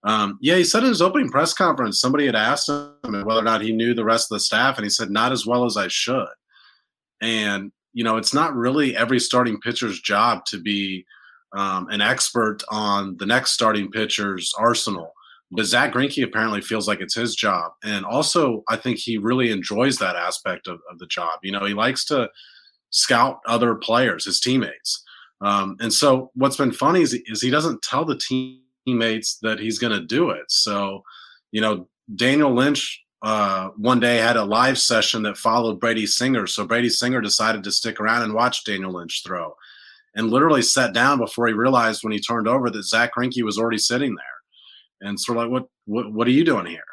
Um, 0.03 0.39
yeah, 0.41 0.57
he 0.57 0.65
said 0.65 0.83
in 0.83 0.89
his 0.89 1.01
opening 1.01 1.31
press 1.31 1.53
conference, 1.53 2.01
somebody 2.01 2.25
had 2.25 2.35
asked 2.35 2.67
him 2.67 2.91
whether 3.23 3.39
or 3.39 3.43
not 3.43 3.61
he 3.61 3.71
knew 3.71 3.93
the 3.93 4.03
rest 4.03 4.29
of 4.29 4.35
the 4.35 4.41
staff, 4.41 4.75
and 4.77 4.83
he 4.83 4.89
said, 4.89 5.09
"Not 5.09 5.31
as 5.31 5.45
well 5.45 5.63
as 5.63 5.77
I 5.77 5.87
should." 5.87 6.27
And, 7.21 7.71
you 7.93 8.03
know, 8.03 8.17
it's 8.17 8.33
not 8.33 8.57
really 8.57 8.97
every 8.97 9.21
starting 9.21 9.61
pitcher's 9.61 10.01
job 10.01 10.43
to 10.47 10.59
be 10.59 11.05
um, 11.53 11.87
an 11.91 12.01
expert 12.01 12.57
on 12.69 13.15
the 13.19 13.25
next 13.25 13.51
starting 13.51 13.89
pitcher's 13.89 14.53
arsenal. 14.59 15.13
But 15.51 15.65
Zack 15.65 15.93
Greinke 15.93 16.23
apparently 16.23 16.61
feels 16.61 16.87
like 16.87 17.01
it's 17.01 17.15
his 17.15 17.35
job. 17.35 17.71
And 17.83 18.05
also, 18.05 18.63
I 18.67 18.75
think 18.75 18.97
he 18.97 19.17
really 19.17 19.51
enjoys 19.51 19.97
that 19.97 20.15
aspect 20.15 20.67
of, 20.67 20.79
of 20.91 20.99
the 20.99 21.07
job. 21.07 21.39
You 21.41 21.51
know, 21.51 21.65
he 21.65 21.73
likes 21.73 22.05
to 22.05 22.29
scout 22.91 23.39
other 23.47 23.75
players, 23.75 24.25
his 24.25 24.39
teammates. 24.39 25.03
Um, 25.41 25.75
and 25.79 25.91
so 25.91 26.31
what's 26.35 26.57
been 26.57 26.71
funny 26.71 27.01
is, 27.01 27.13
is 27.25 27.41
he 27.41 27.49
doesn't 27.49 27.81
tell 27.81 28.05
the 28.05 28.19
teammates 28.85 29.37
that 29.41 29.59
he's 29.59 29.79
going 29.79 29.93
to 29.93 30.05
do 30.05 30.29
it. 30.29 30.45
So, 30.49 31.03
you 31.51 31.61
know, 31.61 31.87
Daniel 32.15 32.53
Lynch 32.53 33.03
uh, 33.21 33.69
one 33.75 33.99
day 33.99 34.17
had 34.17 34.37
a 34.37 34.43
live 34.43 34.77
session 34.77 35.23
that 35.23 35.37
followed 35.37 35.79
Brady 35.79 36.05
Singer. 36.05 36.47
So 36.47 36.65
Brady 36.65 36.89
Singer 36.89 37.21
decided 37.21 37.63
to 37.63 37.71
stick 37.71 37.99
around 37.99 38.23
and 38.23 38.33
watch 38.33 38.63
Daniel 38.63 38.93
Lynch 38.93 39.23
throw, 39.25 39.55
and 40.15 40.29
literally 40.29 40.61
sat 40.61 40.93
down 40.93 41.19
before 41.19 41.47
he 41.47 41.53
realized 41.53 42.03
when 42.03 42.13
he 42.13 42.19
turned 42.19 42.47
over 42.47 42.69
that 42.69 42.83
Zach 42.83 43.11
Greinke 43.15 43.43
was 43.43 43.57
already 43.57 43.77
sitting 43.77 44.15
there, 44.15 44.25
and 45.01 45.19
sort 45.19 45.37
of 45.37 45.43
like, 45.43 45.51
what 45.51 45.69
what 45.85 46.13
what 46.13 46.27
are 46.27 46.31
you 46.31 46.43
doing 46.43 46.65
here? 46.65 46.83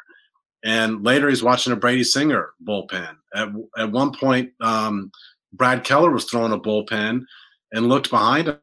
And 0.63 1.03
later 1.03 1.29
he's 1.29 1.43
watching 1.43 1.73
a 1.73 1.77
Brady 1.77 2.03
Singer 2.03 2.49
bullpen. 2.67 3.15
At 3.35 3.49
at 3.77 3.91
one 3.91 4.13
point, 4.13 4.51
um, 4.61 5.11
Brad 5.53 5.83
Keller 5.83 6.11
was 6.11 6.25
throwing 6.25 6.53
a 6.53 6.59
bullpen 6.59 7.21
and 7.71 7.89
looked 7.89 8.09
behind 8.09 8.47
him 8.47 8.59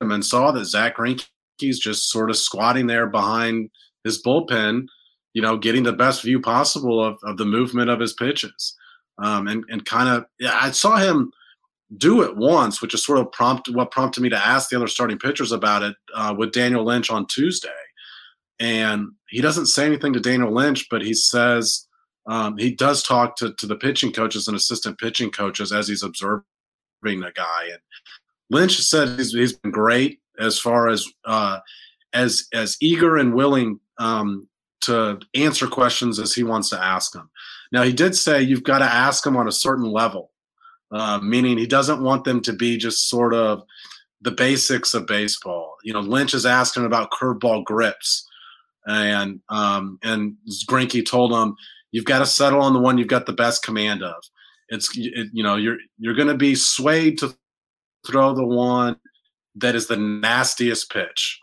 and 0.00 0.24
saw 0.24 0.50
that 0.50 0.64
Zack 0.64 0.96
Greinke's 0.96 1.78
just 1.78 2.10
sort 2.10 2.30
of 2.30 2.36
squatting 2.36 2.86
there 2.86 3.06
behind 3.06 3.70
his 4.04 4.22
bullpen 4.22 4.86
you 5.32 5.42
know, 5.42 5.56
getting 5.56 5.82
the 5.82 5.92
best 5.92 6.22
view 6.22 6.40
possible 6.40 7.02
of, 7.04 7.18
of 7.22 7.36
the 7.36 7.44
movement 7.44 7.90
of 7.90 8.00
his 8.00 8.12
pitches. 8.12 8.76
Um, 9.22 9.48
and, 9.48 9.64
and 9.68 9.84
kind 9.84 10.08
of, 10.08 10.24
yeah, 10.38 10.58
I 10.60 10.70
saw 10.70 10.96
him 10.96 11.32
do 11.96 12.22
it 12.22 12.36
once, 12.36 12.80
which 12.80 12.94
is 12.94 13.04
sort 13.04 13.18
of 13.18 13.30
prompt 13.32 13.68
what 13.68 13.90
prompted 13.90 14.22
me 14.22 14.28
to 14.30 14.46
ask 14.46 14.70
the 14.70 14.76
other 14.76 14.86
starting 14.86 15.18
pitchers 15.18 15.52
about 15.52 15.82
it 15.82 15.94
uh, 16.14 16.34
with 16.36 16.52
Daniel 16.52 16.84
Lynch 16.84 17.10
on 17.10 17.26
Tuesday. 17.26 17.68
And 18.60 19.08
he 19.28 19.40
doesn't 19.40 19.66
say 19.66 19.86
anything 19.86 20.12
to 20.12 20.20
Daniel 20.20 20.52
Lynch, 20.52 20.86
but 20.90 21.02
he 21.02 21.14
says 21.14 21.86
um, 22.26 22.58
he 22.58 22.70
does 22.70 23.02
talk 23.02 23.36
to, 23.36 23.54
to 23.54 23.66
the 23.66 23.76
pitching 23.76 24.12
coaches 24.12 24.46
and 24.46 24.56
assistant 24.56 24.98
pitching 24.98 25.30
coaches 25.30 25.72
as 25.72 25.88
he's 25.88 26.02
observing 26.02 26.42
the 27.02 27.32
guy. 27.34 27.64
And 27.72 27.80
Lynch 28.50 28.78
said 28.78 29.18
he's, 29.18 29.32
he's 29.32 29.54
been 29.54 29.70
great 29.70 30.20
as 30.38 30.58
far 30.58 30.88
as 30.88 31.06
uh, 31.24 31.60
as 32.12 32.46
as 32.52 32.76
eager 32.80 33.16
and 33.16 33.34
willing 33.34 33.80
um, 33.98 34.48
to 34.82 35.18
answer 35.34 35.66
questions 35.66 36.18
as 36.18 36.34
he 36.34 36.42
wants 36.42 36.70
to 36.70 36.82
ask 36.82 37.12
them. 37.12 37.30
Now, 37.72 37.82
he 37.82 37.92
did 37.92 38.16
say 38.16 38.42
you've 38.42 38.64
got 38.64 38.78
to 38.78 38.84
ask 38.84 39.22
them 39.22 39.36
on 39.36 39.48
a 39.48 39.52
certain 39.52 39.90
level, 39.90 40.32
uh, 40.90 41.20
meaning 41.22 41.56
he 41.56 41.66
doesn't 41.66 42.02
want 42.02 42.24
them 42.24 42.40
to 42.42 42.52
be 42.52 42.76
just 42.76 43.08
sort 43.08 43.32
of 43.32 43.62
the 44.20 44.32
basics 44.32 44.92
of 44.94 45.06
baseball. 45.06 45.76
You 45.84 45.92
know, 45.92 46.00
Lynch 46.00 46.34
is 46.34 46.46
asking 46.46 46.84
about 46.84 47.10
curveball 47.10 47.64
grips, 47.64 48.28
and 48.86 49.40
um, 49.48 49.98
and 50.02 50.36
Greinke 50.68 51.06
told 51.06 51.32
him 51.32 51.54
you've 51.92 52.04
got 52.04 52.20
to 52.20 52.26
settle 52.26 52.62
on 52.62 52.72
the 52.72 52.80
one 52.80 52.98
you've 52.98 53.08
got 53.08 53.26
the 53.26 53.32
best 53.32 53.62
command 53.62 54.02
of. 54.02 54.22
It's 54.68 54.90
it, 54.96 55.28
you 55.32 55.42
know 55.42 55.56
you're 55.56 55.78
you're 55.98 56.14
going 56.14 56.28
to 56.28 56.36
be 56.36 56.54
swayed 56.54 57.18
to 57.18 57.34
throw 58.06 58.34
the 58.34 58.46
one 58.46 58.96
that 59.56 59.74
is 59.74 59.88
the 59.88 59.96
nastiest 59.96 60.90
pitch 60.90 61.40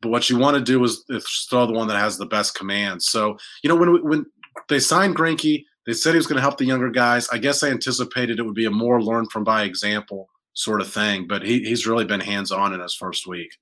but 0.00 0.08
what 0.10 0.30
you 0.30 0.38
want 0.38 0.56
to 0.56 0.62
do 0.62 0.82
is, 0.84 1.04
throw 1.48 1.66
the 1.66 1.72
one 1.72 1.88
that 1.88 1.98
has 1.98 2.16
the 2.16 2.26
best 2.26 2.54
command. 2.54 3.02
So 3.02 3.36
you 3.62 3.68
know 3.68 3.76
when 3.76 4.02
when 4.02 4.26
they 4.68 4.80
signed 4.80 5.16
Greinke, 5.16 5.64
they 5.86 5.92
said 5.92 6.12
he 6.12 6.16
was 6.16 6.26
going 6.26 6.36
to 6.36 6.42
help 6.42 6.58
the 6.58 6.64
younger 6.64 6.90
guys. 6.90 7.28
I 7.30 7.38
guess 7.38 7.62
I 7.62 7.68
anticipated 7.68 8.38
it 8.38 8.44
would 8.44 8.54
be 8.54 8.66
a 8.66 8.70
more 8.70 9.02
learn 9.02 9.26
from 9.26 9.44
by 9.44 9.64
example 9.64 10.28
sort 10.54 10.80
of 10.80 10.92
thing, 10.92 11.26
but 11.26 11.42
he, 11.42 11.60
he's 11.60 11.86
really 11.86 12.04
been 12.04 12.20
hands 12.20 12.50
on 12.50 12.74
in 12.74 12.80
his 12.80 12.94
first 12.94 13.26
week. 13.26 13.56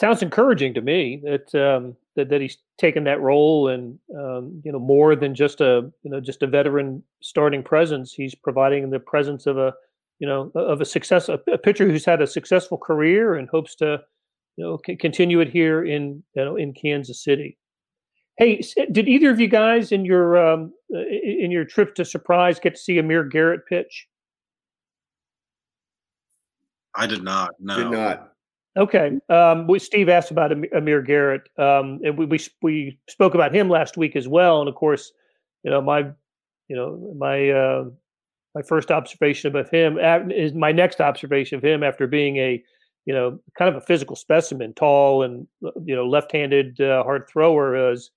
Sounds 0.00 0.22
encouraging 0.22 0.74
to 0.74 0.80
me 0.80 1.22
that 1.24 1.54
um, 1.54 1.96
that, 2.16 2.28
that 2.28 2.40
he's 2.40 2.58
taken 2.78 3.04
that 3.04 3.20
role 3.20 3.68
and 3.68 3.98
um, 4.18 4.60
you 4.64 4.72
know 4.72 4.78
more 4.78 5.14
than 5.14 5.34
just 5.34 5.60
a 5.60 5.90
you 6.02 6.10
know 6.10 6.20
just 6.20 6.42
a 6.42 6.46
veteran 6.46 7.02
starting 7.20 7.62
presence. 7.62 8.12
He's 8.12 8.34
providing 8.34 8.90
the 8.90 8.98
presence 8.98 9.46
of 9.46 9.56
a 9.56 9.72
you 10.18 10.26
know 10.26 10.50
of 10.54 10.80
a 10.80 10.84
success 10.84 11.28
a, 11.28 11.38
a 11.52 11.58
pitcher 11.58 11.88
who's 11.88 12.04
had 12.04 12.22
a 12.22 12.26
successful 12.26 12.78
career 12.78 13.36
and 13.36 13.48
hopes 13.48 13.74
to 13.76 14.00
you 14.56 14.64
know 14.64 14.80
c- 14.84 14.96
continue 14.96 15.40
it 15.40 15.50
here 15.50 15.84
in 15.84 16.22
you 16.34 16.44
know 16.44 16.56
in 16.56 16.72
Kansas 16.72 17.22
City. 17.22 17.56
Hey, 18.36 18.62
did 18.90 19.06
either 19.08 19.30
of 19.30 19.38
you 19.38 19.46
guys 19.46 19.92
in 19.92 20.04
your 20.04 20.36
um, 20.36 20.72
in 20.90 21.52
your 21.52 21.64
trip 21.64 21.94
to 21.94 22.04
Surprise 22.04 22.58
get 22.58 22.74
to 22.74 22.80
see 22.80 22.98
Amir 22.98 23.24
Garrett 23.24 23.66
pitch? 23.68 24.08
I 26.96 27.06
did 27.06 27.22
not. 27.22 27.54
No, 27.60 27.76
did 27.76 27.90
not. 27.90 28.33
Okay. 28.76 29.18
Um, 29.28 29.68
Steve 29.78 30.08
asked 30.08 30.30
about 30.32 30.50
Amir 30.74 31.02
Garrett, 31.02 31.48
um, 31.58 32.00
and 32.04 32.18
we, 32.18 32.26
we 32.26 32.40
we 32.60 32.98
spoke 33.08 33.34
about 33.34 33.54
him 33.54 33.68
last 33.68 33.96
week 33.96 34.16
as 34.16 34.26
well. 34.26 34.60
And 34.60 34.68
of 34.68 34.74
course, 34.74 35.12
you 35.62 35.70
know 35.70 35.80
my, 35.80 36.00
you 36.68 36.76
know 36.76 37.14
my 37.16 37.50
uh, 37.50 37.84
my 38.54 38.62
first 38.62 38.90
observation 38.90 39.54
of 39.54 39.70
him 39.70 39.98
is 40.30 40.54
my 40.54 40.72
next 40.72 41.00
observation 41.00 41.56
of 41.56 41.64
him 41.64 41.82
after 41.84 42.06
being 42.06 42.36
a, 42.38 42.62
you 43.04 43.14
know, 43.14 43.38
kind 43.56 43.68
of 43.68 43.80
a 43.80 43.84
physical 43.84 44.16
specimen, 44.16 44.74
tall 44.74 45.22
and 45.22 45.46
you 45.84 45.94
know 45.94 46.06
left-handed 46.06 46.80
uh, 46.80 47.04
hard 47.04 47.28
thrower. 47.28 47.92
Is 47.92 48.10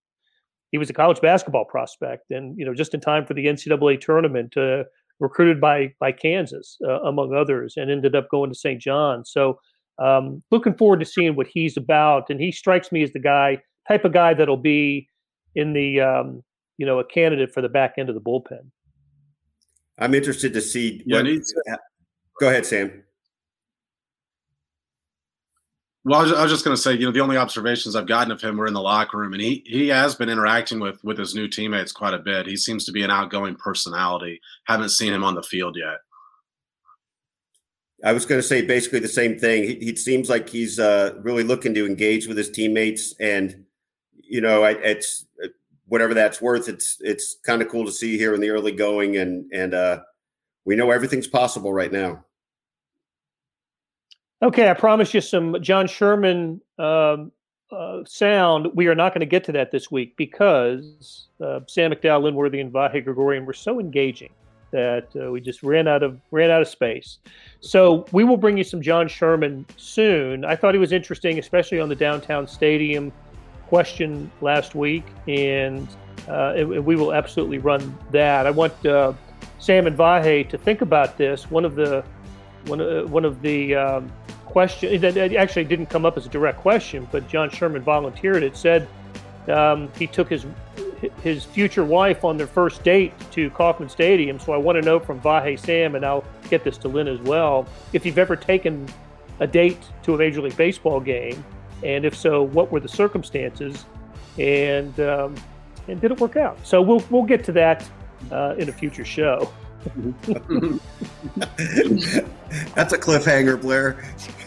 he 0.72 0.80
was 0.80 0.90
a 0.90 0.94
college 0.94 1.22
basketball 1.22 1.66
prospect, 1.66 2.32
and 2.32 2.58
you 2.58 2.66
know 2.66 2.74
just 2.74 2.96
in 2.96 3.00
time 3.00 3.28
for 3.28 3.36
the 3.36 3.46
NCAA 3.46 4.02
tournament, 4.02 4.58
uh, 4.58 4.86
recruited 5.20 5.62
by 5.62 5.94
by 6.00 6.12
Kansas 6.12 6.78
uh, 6.84 7.02
among 7.02 7.36
others, 7.36 7.76
and 7.78 7.92
ended 7.92 8.16
up 8.16 8.28
going 8.32 8.50
to 8.50 8.58
St. 8.58 8.82
John. 8.82 9.24
So 9.24 9.60
um, 10.00 10.44
looking 10.52 10.76
forward 10.76 11.00
to 11.00 11.06
seeing 11.06 11.36
what 11.36 11.48
he's 11.48 11.78
about, 11.78 12.30
and 12.30 12.40
he 12.40 12.52
strikes 12.52 12.92
me 12.92 13.04
as 13.04 13.12
the 13.12 13.20
guy 13.20 13.62
type 13.88 14.06
of 14.06 14.14
guy 14.14 14.34
that'll 14.34 14.58
be 14.58 15.10
in 15.56 15.74
the 15.74 16.02
um, 16.02 16.44
you 16.78 16.86
know 16.86 17.00
a 17.00 17.06
candidate 17.06 17.54
for 17.54 17.62
the 17.62 17.70
back 17.70 17.96
end 17.98 18.10
of 18.10 18.16
the 18.16 18.22
bullpen. 18.22 18.70
I'm 20.00 20.14
interested 20.14 20.54
to 20.54 20.62
see. 20.62 21.04
Yeah, 21.06 21.24
what, 21.24 21.80
go 22.40 22.50
ahead, 22.50 22.66
Sam. 22.66 23.04
Well, 26.08 26.20
I 26.20 26.24
was, 26.24 26.32
I 26.32 26.44
was 26.44 26.52
just 26.52 26.64
going 26.64 26.74
to 26.74 26.82
say, 26.82 26.94
you 26.94 27.06
know, 27.06 27.12
the 27.12 27.20
only 27.20 27.36
observations 27.36 27.94
I've 27.94 28.08
gotten 28.08 28.32
of 28.32 28.40
him 28.40 28.56
were 28.56 28.68
in 28.68 28.74
the 28.74 28.82
locker 28.82 29.18
room, 29.18 29.34
and 29.34 29.42
he 29.42 29.62
he 29.66 29.90
has 29.90 30.16
been 30.16 30.30
interacting 30.30 30.80
with 30.80 31.04
with 31.04 31.18
his 31.18 31.36
new 31.36 31.48
teammates 31.48 31.92
quite 31.92 32.14
a 32.14 32.20
bit. 32.20 32.48
He 32.48 32.56
seems 32.56 32.86
to 32.86 32.94
be 32.94 33.04
an 33.04 33.12
outgoing 33.12 33.56
personality. 33.56 34.40
Haven't 34.66 34.90
seen 34.90 35.12
him 35.12 35.26
on 35.26 35.36
the 35.36 35.44
field 35.44 35.76
yet. 35.76 35.98
I 38.04 38.14
was 38.14 38.26
going 38.26 38.40
to 38.40 38.48
say 38.48 38.62
basically 38.62 39.00
the 39.00 39.08
same 39.08 39.40
thing. 39.40 39.64
He, 39.64 39.76
he 39.76 39.96
seems 39.96 40.30
like 40.30 40.50
he's 40.50 40.80
uh, 40.80 41.16
really 41.22 41.44
looking 41.44 41.74
to 41.74 41.86
engage 41.86 42.28
with 42.28 42.38
his 42.38 42.50
teammates, 42.50 43.16
and 43.20 43.66
you 44.14 44.42
know, 44.42 44.64
I, 44.64 44.72
it's 44.72 45.26
whatever 45.88 46.14
that's 46.14 46.42
worth. 46.42 46.70
It's 46.70 46.98
it's 47.02 47.38
kind 47.44 47.62
of 47.62 47.70
cool 47.70 47.86
to 47.86 47.92
see 47.92 48.18
here 48.18 48.36
in 48.36 48.42
the 48.42 48.50
early 48.50 48.72
going, 48.72 49.18
and 49.18 49.52
and 49.52 49.74
uh, 49.74 50.02
we 50.66 50.76
know 50.76 50.92
everything's 50.92 51.28
possible 51.28 51.74
right 51.74 51.92
now. 51.92 52.24
Okay, 54.44 54.70
I 54.70 54.74
promise 54.76 55.14
you 55.16 55.22
some 55.22 55.60
John 55.62 55.88
Sherman 55.88 56.62
um, 56.78 57.32
uh, 57.72 58.04
sound. 58.06 58.68
We 58.76 58.86
are 58.88 58.96
not 58.96 59.12
going 59.14 59.22
to 59.22 59.26
get 59.26 59.44
to 59.46 59.52
that 59.54 59.72
this 59.72 59.90
week 59.90 60.16
because 60.18 61.28
uh, 61.44 61.62
Sam 61.68 61.92
McDowell, 61.92 62.24
Lynn 62.24 62.36
Worthy, 62.36 62.60
and 62.60 62.72
Vahe 62.72 63.04
Gregorian 63.04 63.48
were 63.48 63.54
so 63.54 63.80
engaging 63.80 64.30
that 64.72 65.08
uh, 65.16 65.32
we 65.32 65.42
just 65.42 65.64
ran 65.64 65.88
out 65.88 66.04
of 66.04 66.20
ran 66.32 66.52
out 66.52 66.62
of 66.62 66.68
space. 66.68 67.20
So 67.60 68.06
we 68.12 68.24
will 68.24 68.38
bring 68.38 68.58
you 68.58 68.64
some 68.64 68.82
John 68.82 69.08
Sherman 69.08 69.66
soon. 69.78 70.46
I 70.46 70.56
thought 70.56 70.74
he 70.74 70.80
was 70.80 70.92
interesting, 70.92 71.40
especially 71.40 71.80
on 71.80 71.90
the 71.90 71.96
downtown 71.96 72.48
stadium 72.48 73.12
question 73.68 74.32
last 74.42 74.76
week, 74.76 75.06
and, 75.28 75.88
uh, 76.28 76.64
we 76.66 76.96
will 76.96 77.14
absolutely 77.14 77.58
run 77.58 77.98
that. 78.12 78.46
I 78.48 78.52
want 78.52 78.86
uh, 78.86 79.14
Sam 79.60 79.88
and 79.88 79.98
Vahe 79.98 80.48
to 80.50 80.58
think 80.58 80.82
about 80.82 81.18
this. 81.18 81.50
One 81.50 81.64
of 81.64 81.76
the 81.76 82.04
one 82.66 82.82
uh, 82.82 83.04
one 83.04 83.24
of 83.24 83.42
the 83.42 83.76
um, 83.76 84.12
question 84.46 85.00
that 85.02 85.18
actually 85.18 85.64
didn't 85.64 85.86
come 85.86 86.06
up 86.06 86.18
as 86.18 86.26
a 86.26 86.30
direct 86.30 86.60
question, 86.60 87.08
but 87.12 87.28
John 87.30 87.50
Sherman 87.50 87.82
volunteered 87.82 88.44
it. 88.44 88.58
Said 88.58 88.88
um, 89.48 89.90
he 89.98 90.06
took 90.06 90.30
his 90.30 90.46
his 91.22 91.46
future 91.46 91.84
wife 91.84 92.24
on 92.24 92.38
their 92.38 92.48
first 92.48 92.84
date 92.84 93.14
to 93.32 93.50
Kauffman 93.52 93.90
Stadium. 93.90 94.40
So 94.40 94.54
I 94.54 94.58
want 94.58 94.78
to 94.78 94.82
know 94.82 95.00
from 95.00 95.20
Vahe 95.22 95.60
Sam, 95.60 95.96
and 95.96 96.06
I'll 96.06 96.24
get 96.50 96.64
this 96.64 96.78
to 96.80 96.88
Lynn 96.88 97.08
as 97.08 97.20
well, 97.20 97.68
if 97.94 98.06
you've 98.06 98.18
ever 98.18 98.36
taken 98.36 98.88
a 99.40 99.48
date 99.48 99.80
to 100.04 100.16
a 100.16 100.18
Major 100.18 100.42
League 100.42 100.58
Baseball 100.58 101.00
game, 101.00 101.44
and 101.84 102.06
if 102.06 102.16
so, 102.16 102.42
what 102.42 102.72
were 102.72 102.80
the 102.80 102.88
circumstances, 102.88 103.86
and 104.40 105.00
um, 105.00 105.36
and 105.88 106.02
did 106.02 106.12
it 106.12 106.20
work 106.20 106.36
out? 106.36 106.58
So 106.66 106.82
we'll 106.82 107.04
we'll 107.10 107.24
get 107.24 107.44
to 107.46 107.52
that 107.54 107.88
uh, 108.32 108.56
in 108.58 108.70
a 108.70 108.72
future 108.72 109.06
show. 109.06 109.52
That's 112.76 112.94
a 112.94 112.98
cliffhanger, 112.98 113.62
Blair. 113.62 114.04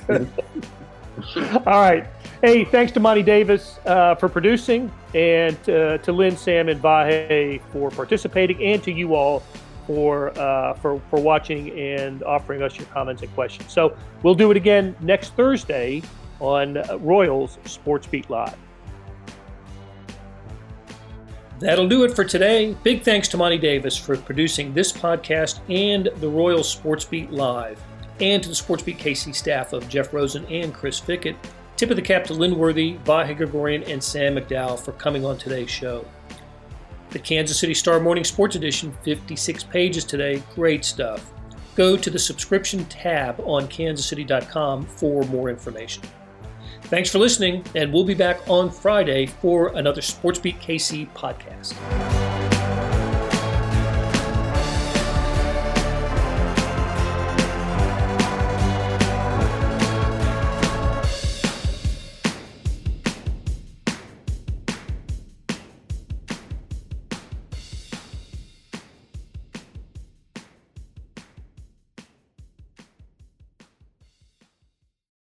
All 1.67 1.81
right. 1.81 2.07
Hey, 2.43 2.65
thanks 2.65 2.91
to 2.93 3.01
Monty 3.01 3.23
Davis 3.23 3.79
uh, 3.85 4.15
for 4.15 4.27
producing, 4.27 4.91
and 5.15 5.57
uh, 5.69 5.99
to 5.99 6.11
Lynn, 6.11 6.39
Sam, 6.39 6.71
and 6.71 6.81
Vahe 6.81 7.61
for 7.71 7.91
participating, 7.91 8.63
and 8.65 8.83
to 8.83 8.91
you 8.91 9.15
all 9.15 9.43
for 9.87 10.31
uh, 10.39 10.73
for 10.73 11.03
for 11.11 11.21
watching 11.21 11.79
and 11.79 12.23
offering 12.23 12.63
us 12.63 12.79
your 12.79 12.87
comments 12.87 13.21
and 13.21 13.31
questions. 13.35 13.71
So 13.71 13.95
we'll 14.23 14.35
do 14.35 14.51
it 14.51 14.57
again 14.57 14.97
next 15.01 15.35
Thursday 15.35 16.03
on 16.39 16.83
Royals 17.05 17.59
Sports 17.67 18.07
Beat 18.07 18.31
Live. 18.31 18.57
That'll 21.59 21.89
do 21.89 22.05
it 22.05 22.17
for 22.17 22.25
today. 22.25 22.75
Big 22.83 23.03
thanks 23.03 23.29
to 23.29 23.37
Monty 23.37 23.59
Davis 23.59 23.99
for 23.99 24.17
producing 24.17 24.73
this 24.73 24.93
podcast 24.93 25.61
and 25.69 26.09
the 26.23 26.29
Royals 26.29 26.71
Sports 26.71 27.05
Beat 27.05 27.31
Live, 27.31 27.79
and 28.19 28.43
to 28.43 28.49
the 28.49 28.55
Sports 28.55 28.83
Beat 28.83 28.97
KC 28.97 29.35
staff 29.35 29.75
of 29.75 29.87
Jeff 29.91 30.15
Rosen 30.15 30.47
and 30.47 30.73
Chris 30.73 30.99
Fickett. 30.99 31.37
Tip 31.81 31.89
of 31.89 31.97
the 31.97 32.03
cap 32.03 32.25
to 32.25 32.35
Lynn 32.35 32.59
Worthy, 32.59 32.99
Vahe 33.07 33.35
Gregorian, 33.35 33.83
and 33.85 34.05
Sam 34.05 34.35
McDowell 34.35 34.79
for 34.79 34.93
coming 34.93 35.25
on 35.25 35.39
today's 35.39 35.71
show. 35.71 36.07
The 37.09 37.19
Kansas 37.19 37.59
City 37.59 37.73
Star 37.73 37.99
Morning 37.99 38.23
Sports 38.23 38.55
Edition, 38.55 38.95
56 39.03 39.65
pages 39.65 40.05
today. 40.05 40.43
Great 40.55 40.85
stuff. 40.85 41.33
Go 41.77 41.97
to 41.97 42.11
the 42.11 42.19
subscription 42.19 42.85
tab 42.85 43.41
on 43.47 43.67
kansascity.com 43.69 44.85
for 44.85 45.23
more 45.29 45.49
information. 45.49 46.03
Thanks 46.83 47.11
for 47.11 47.19
listening, 47.19 47.65
and 47.75 47.91
we'll 47.91 48.05
be 48.05 48.13
back 48.13 48.47
on 48.47 48.69
Friday 48.71 49.25
for 49.25 49.69
another 49.69 50.03
Sports 50.03 50.39
Beat 50.39 50.61
KC 50.61 51.11
podcast. 51.15 52.50